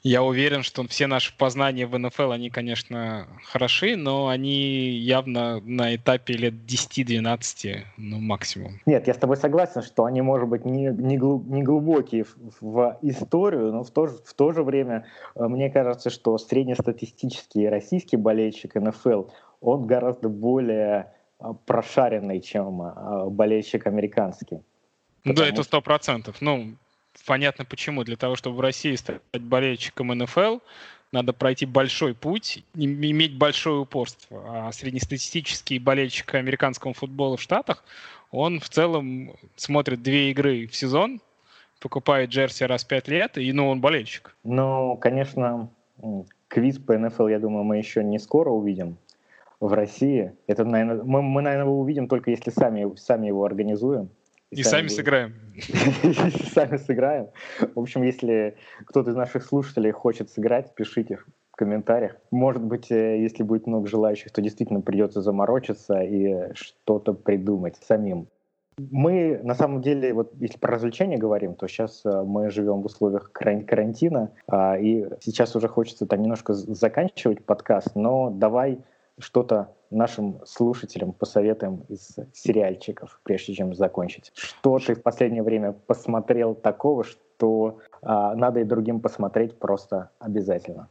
я 0.08 0.22
уверен, 0.22 0.62
что 0.62 0.86
все 0.86 1.08
наши 1.08 1.36
познания 1.36 1.86
в 1.86 1.98
НФЛ, 1.98 2.30
они, 2.30 2.48
конечно, 2.48 3.26
хороши, 3.42 3.96
но 3.96 4.28
они 4.28 4.90
явно 4.90 5.60
на 5.60 5.96
этапе 5.96 6.34
лет 6.34 6.54
10-12, 6.54 7.78
ну, 7.96 8.18
максимум. 8.20 8.80
Нет, 8.86 9.08
я 9.08 9.14
с 9.14 9.16
тобой 9.16 9.36
согласен, 9.36 9.82
что 9.82 10.04
они, 10.04 10.22
может 10.22 10.48
быть, 10.48 10.64
не, 10.64 10.86
не, 10.86 11.18
глуб, 11.18 11.46
не 11.46 11.64
глубокие 11.64 12.22
в, 12.24 12.34
в 12.60 12.98
историю, 13.02 13.72
но 13.72 13.82
в 13.82 13.90
то, 13.90 14.06
в 14.06 14.34
то 14.34 14.52
же 14.52 14.62
время 14.62 15.06
э, 15.34 15.44
мне 15.48 15.70
кажется, 15.70 16.10
что 16.10 16.38
среднестатистический 16.38 17.68
российский 17.68 18.16
болельщик 18.16 18.76
НФЛ, 18.76 19.24
он 19.60 19.86
гораздо 19.86 20.28
более 20.28 21.12
э, 21.40 21.46
прошаренный, 21.66 22.40
чем 22.40 22.80
э, 22.80 23.28
болельщик 23.28 23.88
американский. 23.88 24.60
Потому... 25.24 25.36
Да, 25.36 25.48
это 25.48 25.64
сто 25.64 25.82
процентов. 25.82 26.36
Ну, 26.40 26.76
понятно 27.24 27.64
почему. 27.64 28.04
Для 28.04 28.16
того, 28.16 28.36
чтобы 28.36 28.56
в 28.56 28.60
России 28.60 28.94
стать 28.94 29.20
болельщиком 29.40 30.08
НФЛ, 30.08 30.58
надо 31.12 31.32
пройти 31.32 31.66
большой 31.66 32.14
путь, 32.14 32.64
иметь 32.74 33.36
большое 33.36 33.80
упорство. 33.80 34.66
А 34.66 34.72
среднестатистический 34.72 35.78
болельщик 35.78 36.34
американского 36.34 36.94
футбола 36.94 37.36
в 37.36 37.42
Штатах, 37.42 37.84
он 38.30 38.60
в 38.60 38.68
целом 38.68 39.36
смотрит 39.54 40.02
две 40.02 40.30
игры 40.30 40.66
в 40.66 40.74
сезон, 40.74 41.20
покупает 41.80 42.30
джерси 42.30 42.64
раз 42.64 42.84
в 42.84 42.88
пять 42.88 43.08
лет, 43.08 43.38
и 43.38 43.52
ну, 43.52 43.68
он 43.68 43.80
болельщик. 43.80 44.36
Ну, 44.42 44.96
конечно, 44.96 45.70
квиз 46.48 46.78
по 46.78 46.98
НФЛ, 46.98 47.28
я 47.28 47.38
думаю, 47.38 47.64
мы 47.64 47.78
еще 47.78 48.02
не 48.02 48.18
скоро 48.18 48.50
увидим 48.50 48.98
в 49.60 49.72
России. 49.72 50.32
Это, 50.46 50.64
наверное, 50.64 51.02
мы, 51.04 51.22
мы 51.22 51.42
наверное, 51.42 51.66
его 51.66 51.80
увидим 51.80 52.08
только 52.08 52.30
если 52.30 52.50
сами, 52.50 52.94
сами 52.96 53.28
его 53.28 53.44
организуем. 53.44 54.10
И, 54.50 54.62
сами, 54.62 54.86
сами 54.86 54.88
сыграем. 54.88 55.34
сами 56.54 56.76
сыграем. 56.76 57.28
В 57.74 57.80
общем, 57.80 58.02
если 58.02 58.56
кто-то 58.84 59.10
из 59.10 59.16
наших 59.16 59.44
слушателей 59.44 59.90
хочет 59.90 60.30
сыграть, 60.30 60.74
пишите 60.74 61.16
в 61.16 61.56
комментариях. 61.56 62.16
Может 62.30 62.62
быть, 62.62 62.90
э, 62.92 63.20
если 63.20 63.42
будет 63.42 63.66
много 63.66 63.88
желающих, 63.88 64.30
то 64.30 64.40
действительно 64.40 64.80
придется 64.80 65.20
заморочиться 65.20 66.00
и 66.00 66.54
что-то 66.54 67.12
придумать 67.12 67.76
самим. 67.76 68.28
Мы, 68.78 69.40
на 69.42 69.54
самом 69.54 69.80
деле, 69.80 70.12
вот 70.12 70.34
если 70.38 70.58
про 70.58 70.74
развлечения 70.74 71.16
говорим, 71.16 71.54
то 71.54 71.66
сейчас 71.66 72.02
э, 72.04 72.22
мы 72.22 72.50
живем 72.50 72.82
в 72.82 72.86
условиях 72.86 73.32
карантина, 73.32 74.32
а, 74.46 74.78
и 74.78 75.06
сейчас 75.20 75.56
уже 75.56 75.66
хочется 75.66 76.06
там 76.06 76.20
немножко 76.22 76.52
заканчивать 76.52 77.44
подкаст, 77.44 77.96
но 77.96 78.30
давай 78.30 78.78
что-то 79.18 79.74
нашим 79.90 80.40
слушателям 80.44 81.12
посоветуем 81.12 81.84
из 81.88 82.16
сериальчиков, 82.32 83.20
прежде 83.22 83.54
чем 83.54 83.74
закончить? 83.74 84.32
Что 84.34 84.78
ты 84.78 84.94
в 84.94 85.02
последнее 85.02 85.42
время 85.42 85.72
посмотрел 85.72 86.54
такого, 86.54 87.04
что 87.04 87.78
а, 88.02 88.34
надо 88.34 88.60
и 88.60 88.64
другим 88.64 89.00
посмотреть 89.00 89.58
просто 89.58 90.10
обязательно? 90.18 90.88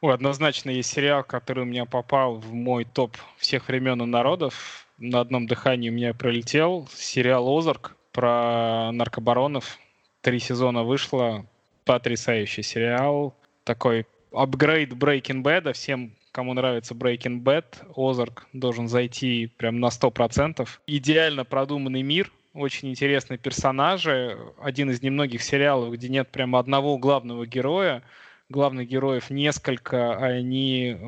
Ой, 0.00 0.14
однозначно 0.14 0.70
есть 0.70 0.90
сериал, 0.90 1.24
который 1.24 1.62
у 1.62 1.66
меня 1.66 1.84
попал 1.84 2.36
в 2.36 2.52
мой 2.52 2.84
топ 2.84 3.16
всех 3.36 3.68
времен 3.68 4.02
и 4.02 4.06
народов. 4.06 4.86
На 4.98 5.20
одном 5.20 5.46
дыхании 5.46 5.90
у 5.90 5.92
меня 5.92 6.14
пролетел. 6.14 6.88
Сериал 6.92 7.48
«Озарк» 7.48 7.96
про 8.12 8.90
наркобаронов. 8.92 9.78
Три 10.22 10.38
сезона 10.38 10.84
вышло. 10.84 11.44
Потрясающий 11.84 12.62
сериал. 12.62 13.34
Такой 13.64 14.06
апгрейд 14.32 14.92
Breaking 14.92 15.42
Bad. 15.42 15.72
Всем 15.72 16.15
кому 16.36 16.52
нравится 16.52 16.92
Breaking 16.92 17.42
Bad, 17.42 17.64
Озарк 17.96 18.46
должен 18.52 18.88
зайти 18.88 19.46
прям 19.56 19.80
на 19.80 19.86
100%. 19.86 20.68
Идеально 20.86 21.46
продуманный 21.46 22.02
мир, 22.02 22.30
очень 22.52 22.90
интересные 22.90 23.38
персонажи. 23.38 24.36
Один 24.60 24.90
из 24.90 25.00
немногих 25.00 25.42
сериалов, 25.42 25.94
где 25.94 26.10
нет 26.10 26.28
прямо 26.28 26.58
одного 26.58 26.98
главного 26.98 27.46
героя. 27.46 28.02
Главных 28.50 28.86
героев 28.86 29.30
несколько, 29.30 30.14
они 30.18 30.90
э, 30.90 31.04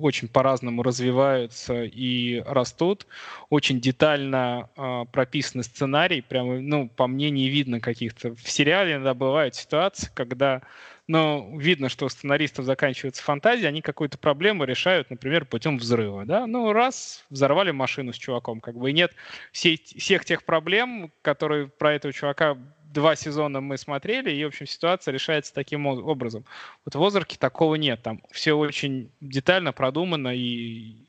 очень 0.00 0.28
по-разному 0.28 0.84
развиваются 0.84 1.82
и 1.82 2.40
растут. 2.46 3.08
Очень 3.50 3.80
детально 3.80 4.70
э, 4.76 5.04
прописанный 5.10 5.64
сценарий. 5.64 6.20
Прямо, 6.22 6.60
ну, 6.60 6.88
по 6.88 7.08
мне, 7.08 7.30
не 7.30 7.48
видно 7.48 7.80
каких-то... 7.80 8.36
В 8.36 8.48
сериале 8.48 8.92
иногда 8.92 9.14
бывают 9.14 9.56
ситуации, 9.56 10.08
когда 10.14 10.62
но 11.10 11.50
видно, 11.56 11.88
что 11.88 12.06
у 12.06 12.08
сценаристов 12.08 12.64
заканчивается 12.64 13.20
фантазия, 13.24 13.66
они 13.66 13.82
какую-то 13.82 14.16
проблему 14.16 14.62
решают, 14.62 15.10
например, 15.10 15.44
путем 15.44 15.76
взрыва. 15.76 16.24
Да? 16.24 16.46
Ну, 16.46 16.72
раз, 16.72 17.24
взорвали 17.30 17.72
машину 17.72 18.12
с 18.12 18.16
чуваком, 18.16 18.60
как 18.60 18.76
бы 18.76 18.90
и 18.90 18.92
нет 18.92 19.12
всей, 19.50 19.76
всех 19.76 20.24
тех 20.24 20.44
проблем, 20.44 21.10
которые 21.22 21.66
про 21.66 21.94
этого 21.94 22.12
чувака 22.12 22.56
два 22.84 23.16
сезона 23.16 23.60
мы 23.60 23.76
смотрели, 23.76 24.30
и, 24.30 24.44
в 24.44 24.48
общем, 24.48 24.68
ситуация 24.68 25.10
решается 25.10 25.52
таким 25.52 25.84
образом. 25.88 26.44
Вот 26.84 26.94
в 26.94 27.02
«Озарке» 27.02 27.36
такого 27.36 27.74
нет. 27.74 28.00
Там 28.02 28.22
все 28.30 28.52
очень 28.52 29.10
детально 29.20 29.72
продумано, 29.72 30.32
и 30.32 31.08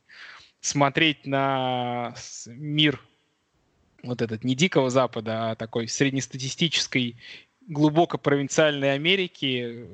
смотреть 0.62 1.28
на 1.28 2.16
мир 2.48 3.00
вот 4.02 4.24
этот 4.24 4.44
не 4.44 4.56
Дикого 4.56 4.90
Запада, 4.90 5.52
а 5.52 5.56
такой 5.56 5.88
среднестатистической 5.88 7.18
глубоко 7.72 8.18
провинциальной 8.18 8.94
Америки, 8.94 9.88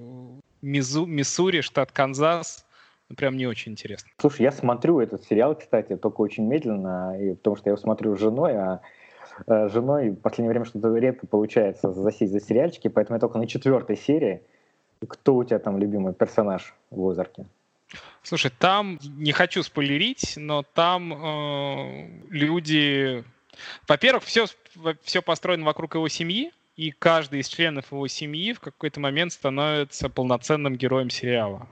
Мизу, 0.61 1.05
Миссури, 1.05 1.61
штат 1.61 1.91
Канзас, 1.91 2.65
ну, 3.09 3.15
прям 3.15 3.37
не 3.37 3.45
очень 3.45 3.73
интересно. 3.73 4.09
Слушай, 4.17 4.41
я 4.41 4.51
смотрю 4.51 4.99
этот 4.99 5.23
сериал, 5.23 5.55
кстати, 5.55 5.95
только 5.95 6.21
очень 6.21 6.45
медленно, 6.45 7.15
и, 7.19 7.35
потому 7.35 7.55
что 7.55 7.69
я 7.69 7.71
его 7.71 7.81
смотрю 7.81 8.15
с 8.15 8.19
женой, 8.19 8.57
а 8.57 8.81
э, 9.45 9.69
женой 9.69 10.09
в 10.09 10.15
последнее 10.15 10.49
время 10.49 10.65
что-то 10.65 10.93
редко 10.97 11.27
получается 11.27 11.93
засесть 11.93 12.33
за 12.33 12.41
сериальчики, 12.41 12.87
поэтому 12.87 13.15
я 13.15 13.19
только 13.19 13.37
на 13.37 13.47
четвертой 13.47 13.95
серии. 13.95 14.41
Кто 15.07 15.35
у 15.35 15.43
тебя 15.43 15.59
там 15.59 15.77
любимый 15.77 16.13
персонаж 16.13 16.73
в 16.89 17.07
«Озарке»? 17.07 17.45
Слушай, 18.23 18.51
там, 18.57 18.99
не 19.17 19.31
хочу 19.31 19.61
спойлерить, 19.61 20.33
но 20.35 20.63
там 20.63 21.13
э, 21.13 22.09
люди... 22.29 23.23
Во-первых, 23.87 24.23
все, 24.23 24.45
все 25.03 25.21
построено 25.21 25.65
вокруг 25.65 25.95
его 25.95 26.07
семьи, 26.09 26.51
и 26.77 26.91
каждый 26.91 27.41
из 27.41 27.49
членов 27.49 27.91
его 27.91 28.07
семьи 28.07 28.53
в 28.53 28.59
какой-то 28.59 28.99
момент 28.99 29.33
становится 29.33 30.09
полноценным 30.09 30.75
героем 30.75 31.09
сериала. 31.09 31.67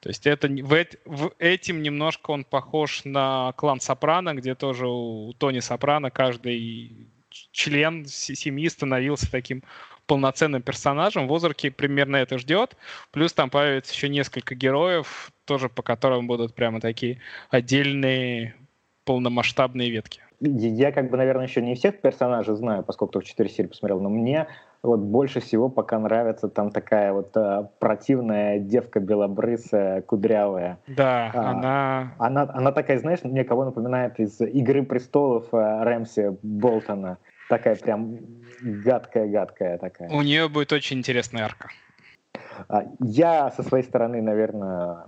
То 0.00 0.08
есть 0.08 0.26
это, 0.26 0.48
в, 0.48 0.86
в 1.04 1.32
этим 1.38 1.82
немножко 1.82 2.32
он 2.32 2.44
похож 2.44 3.04
на 3.04 3.52
клан 3.56 3.78
Сопрано, 3.78 4.34
где 4.34 4.56
тоже 4.56 4.88
у 4.88 5.32
Тони 5.34 5.60
Сопрано 5.60 6.10
каждый 6.10 7.06
член 7.52 8.06
семьи 8.06 8.68
становился 8.68 9.30
таким 9.30 9.62
полноценным 10.06 10.62
персонажем. 10.62 11.28
В 11.28 11.34
Озарке 11.34 11.70
примерно 11.70 12.16
это 12.16 12.38
ждет. 12.38 12.76
Плюс 13.12 13.32
там 13.32 13.48
появится 13.48 13.94
еще 13.94 14.08
несколько 14.08 14.54
героев, 14.54 15.30
тоже 15.44 15.68
по 15.68 15.82
которым 15.82 16.26
будут 16.26 16.54
прямо 16.54 16.80
такие 16.80 17.20
отдельные 17.50 18.56
полномасштабные 19.04 19.90
ветки 19.90 20.20
я 20.42 20.92
как 20.92 21.10
бы, 21.10 21.16
наверное, 21.16 21.46
еще 21.46 21.62
не 21.62 21.74
всех 21.74 22.00
персонажей 22.00 22.56
знаю, 22.56 22.82
поскольку 22.82 23.12
только 23.12 23.28
4 23.28 23.48
серии 23.48 23.68
посмотрел, 23.68 24.00
но 24.00 24.08
мне 24.08 24.48
вот 24.82 24.98
больше 24.98 25.40
всего 25.40 25.68
пока 25.68 25.98
нравится 25.98 26.48
там 26.48 26.70
такая 26.70 27.12
вот 27.12 27.36
а, 27.36 27.70
противная 27.78 28.58
девка 28.58 28.98
белобрысая, 28.98 30.02
кудрявая. 30.02 30.78
Да, 30.88 31.30
а, 31.32 31.50
она... 31.50 32.14
она... 32.18 32.50
Она 32.52 32.72
такая, 32.72 32.98
знаешь, 32.98 33.20
мне 33.22 33.44
кого 33.44 33.64
напоминает 33.64 34.18
из 34.18 34.40
«Игры 34.40 34.82
престолов» 34.82 35.46
а, 35.52 35.84
Рэмси 35.84 36.36
Болтона. 36.42 37.18
Такая 37.48 37.76
прям 37.76 38.18
гадкая-гадкая 38.62 39.78
такая. 39.78 40.10
У 40.10 40.22
нее 40.22 40.48
будет 40.48 40.72
очень 40.72 40.98
интересная 40.98 41.44
арка. 41.44 41.68
А, 42.68 42.84
я 42.98 43.52
со 43.52 43.62
своей 43.62 43.84
стороны, 43.84 44.20
наверное, 44.20 45.06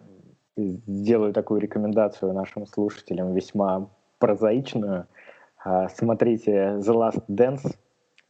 сделаю 0.56 1.32
такую 1.32 1.60
рекомендацию 1.60 2.32
нашим 2.32 2.66
слушателям 2.66 3.34
весьма 3.34 3.88
прозаичную. 4.18 5.06
А, 5.64 5.88
смотрите 5.88 6.52
The 6.52 6.92
Last 6.92 7.22
Dance 7.28 7.74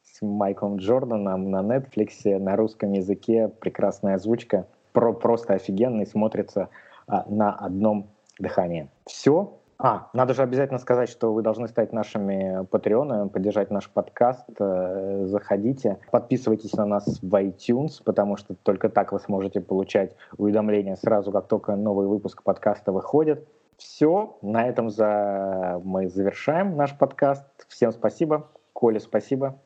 с 0.05 0.23
Майклом 0.23 0.77
Джорданом 0.77 1.51
на 1.51 1.63
Netflix 1.63 2.39
на 2.39 2.55
русском 2.55 2.93
языке. 2.93 3.51
Прекрасная 3.61 4.15
озвучка. 4.15 4.69
Про, 4.93 5.13
просто 5.13 5.55
офигенный, 5.55 6.07
смотрится 6.07 6.69
а, 7.09 7.25
на 7.29 7.53
одном 7.53 8.07
дыхании. 8.39 8.89
Все. 9.05 9.59
А, 9.77 10.09
надо 10.13 10.35
же 10.35 10.43
обязательно 10.43 10.79
сказать, 10.79 11.09
что 11.09 11.33
вы 11.33 11.43
должны 11.43 11.67
стать 11.67 11.93
нашими 11.93 12.65
патреонами, 12.67 13.29
поддержать 13.29 13.73
наш 13.73 13.91
подкаст. 13.91 14.47
Э, 14.61 15.25
заходите, 15.27 15.99
подписывайтесь 16.13 16.75
на 16.75 16.87
нас 16.87 17.19
в 17.21 17.35
iTunes, 17.35 18.01
потому 18.05 18.37
что 18.37 18.55
только 18.55 18.89
так 18.89 19.11
вы 19.11 19.19
сможете 19.19 19.61
получать 19.61 20.15
уведомления 20.39 20.95
сразу, 20.95 21.33
как 21.33 21.49
только 21.49 21.75
новый 21.75 22.07
выпуск 22.07 22.45
подкаста 22.45 22.93
выходит. 22.93 23.49
Все, 23.79 24.39
на 24.43 24.67
этом 24.67 24.91
за... 24.91 25.81
мы 25.85 26.09
завершаем 26.09 26.77
наш 26.77 26.97
подкаст. 26.97 27.45
Всем 27.69 27.93
спасибо. 27.93 28.51
Коля, 28.73 29.01
спасибо. 29.01 29.61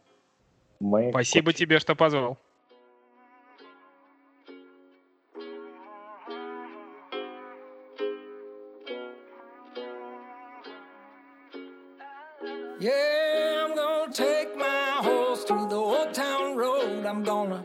Мы... 0.80 1.10
Спасибо 1.10 1.52
тебе, 1.52 1.78
что 1.78 1.94
позвал. 1.94 2.38
Yeah, 12.80 13.66
I'm 13.66 13.74
gonna 13.74 14.12
take 14.12 14.56
my 14.56 15.00
horse 15.02 15.42
through 15.42 15.68
the 15.68 15.74
old 15.74 16.14
town 16.14 16.56
road. 16.56 17.04
I'm 17.04 17.24
gonna 17.24 17.64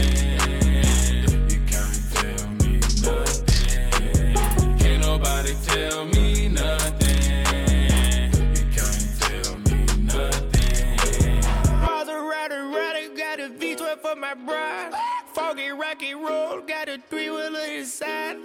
My 14.35 14.45
bride. 14.45 14.91
Foggy, 15.33 15.69
rocky 15.69 16.13
road, 16.13 16.67
got 16.67 16.87
a 16.87 16.97
three 17.09 17.29
wheeler 17.29 17.65
inside. 17.77 18.37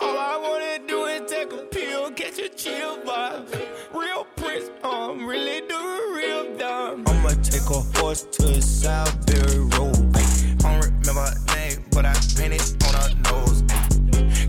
All 0.00 0.18
I 0.18 0.36
wanna 0.36 0.86
do 0.86 1.04
is 1.06 1.30
take 1.30 1.52
a 1.52 1.64
pill, 1.64 2.10
catch 2.10 2.38
a 2.38 2.48
chill 2.48 2.98
vibe. 2.98 3.46
Real 3.94 4.24
Prince, 4.36 4.70
um, 4.82 5.26
really 5.26 5.60
do 5.66 5.76
a 5.76 6.14
real 6.16 6.56
dumb. 6.56 7.04
I'ma 7.06 7.30
take 7.42 7.68
a 7.70 7.80
horse 7.98 8.22
to 8.22 8.42
Southbury 8.60 9.60
Road. 9.76 10.16
I 10.16 10.80
don't 10.80 10.80
remember 10.80 11.20
her 11.20 11.56
name, 11.56 11.84
but 11.92 12.04
I 12.04 12.14
painted 12.36 12.82
on 12.84 12.94
her 12.94 13.14
nose. 13.30 13.62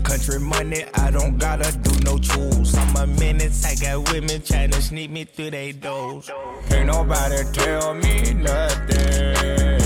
Country 0.02 0.40
money, 0.40 0.84
I 0.94 1.10
don't 1.10 1.38
gotta 1.38 1.76
do 1.78 1.92
no 2.04 2.18
chores. 2.18 2.74
I'm 2.74 2.96
a 2.96 3.06
menace, 3.06 3.64
I 3.64 3.74
got 3.76 4.12
women 4.12 4.42
trying 4.42 4.70
to 4.70 4.82
sneak 4.82 5.10
me 5.10 5.24
through 5.24 5.50
they 5.52 5.72
doors. 5.72 6.30
Ain't 6.70 6.86
nobody 6.86 7.44
tell 7.52 7.94
me 7.94 8.34
nothing. 8.34 9.81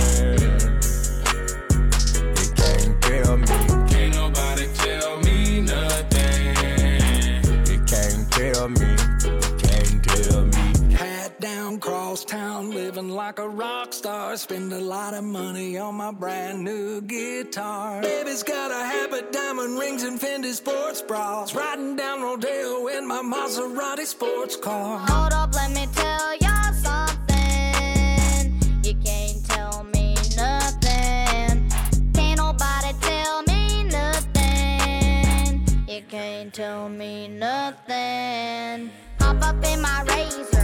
Like 13.26 13.38
a 13.40 13.48
rock 13.48 13.92
star. 13.92 14.36
Spend 14.36 14.72
a 14.72 14.78
lot 14.78 15.12
of 15.12 15.24
money 15.24 15.76
on 15.78 15.96
my 15.96 16.12
brand 16.12 16.62
new 16.62 17.00
guitar. 17.00 18.00
Baby's 18.00 18.44
got 18.44 18.70
a 18.70 18.82
habit, 18.92 19.32
diamond 19.32 19.76
rings, 19.80 20.04
and 20.04 20.20
Fendi 20.20 20.52
sports 20.52 21.02
bras. 21.02 21.52
Riding 21.52 21.96
down 21.96 22.22
Rodeo 22.22 22.86
in 22.86 23.04
my 23.04 23.22
Maserati 23.32 24.06
sports 24.06 24.54
car. 24.54 25.00
Hold 25.08 25.32
up, 25.32 25.52
let 25.54 25.72
me 25.72 25.88
tell 25.92 26.36
ya 26.44 26.70
something. 26.86 28.44
You 28.84 28.94
can't 29.04 29.44
tell 29.52 29.82
me 29.94 30.14
nothing. 30.36 31.68
Can't 32.14 32.38
nobody 32.44 32.92
tell 33.00 33.42
me 33.50 33.82
nothing. 33.98 35.66
You 35.88 36.02
can't 36.08 36.54
tell 36.54 36.88
me 36.88 37.26
nothing. 37.26 38.92
Hop 39.18 39.42
up 39.42 39.64
in 39.64 39.80
my 39.80 40.04
razor, 40.10 40.55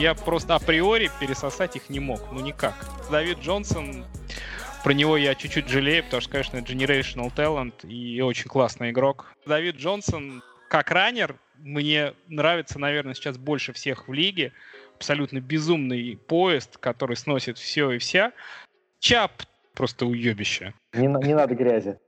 Я 0.00 0.14
просто 0.14 0.54
априори 0.54 1.10
пересосать 1.20 1.76
их 1.76 1.90
не 1.90 2.00
мог, 2.00 2.32
ну 2.32 2.40
никак. 2.40 2.74
Давид 3.10 3.40
Джонсон, 3.40 4.06
про 4.82 4.94
него 4.94 5.18
я 5.18 5.34
чуть-чуть 5.34 5.68
жалею, 5.68 6.02
потому 6.04 6.22
что, 6.22 6.30
конечно, 6.30 6.56
generational 6.56 7.30
talent 7.36 7.86
и 7.86 8.22
очень 8.22 8.48
классный 8.48 8.92
игрок. 8.92 9.26
Давид 9.44 9.76
Джонсон, 9.76 10.42
как 10.70 10.90
раннер, 10.90 11.36
мне 11.58 12.14
нравится, 12.28 12.78
наверное, 12.78 13.12
сейчас 13.12 13.36
больше 13.36 13.74
всех 13.74 14.08
в 14.08 14.12
лиге. 14.14 14.54
Абсолютно 14.96 15.38
безумный 15.40 16.16
поезд, 16.16 16.78
который 16.78 17.16
сносит 17.16 17.58
все 17.58 17.90
и 17.90 17.98
вся. 17.98 18.32
Чап 19.00 19.42
просто 19.74 20.06
уебище. 20.06 20.72
Не, 20.94 21.08
не 21.08 21.34
надо 21.34 21.54
грязи. 21.54 21.98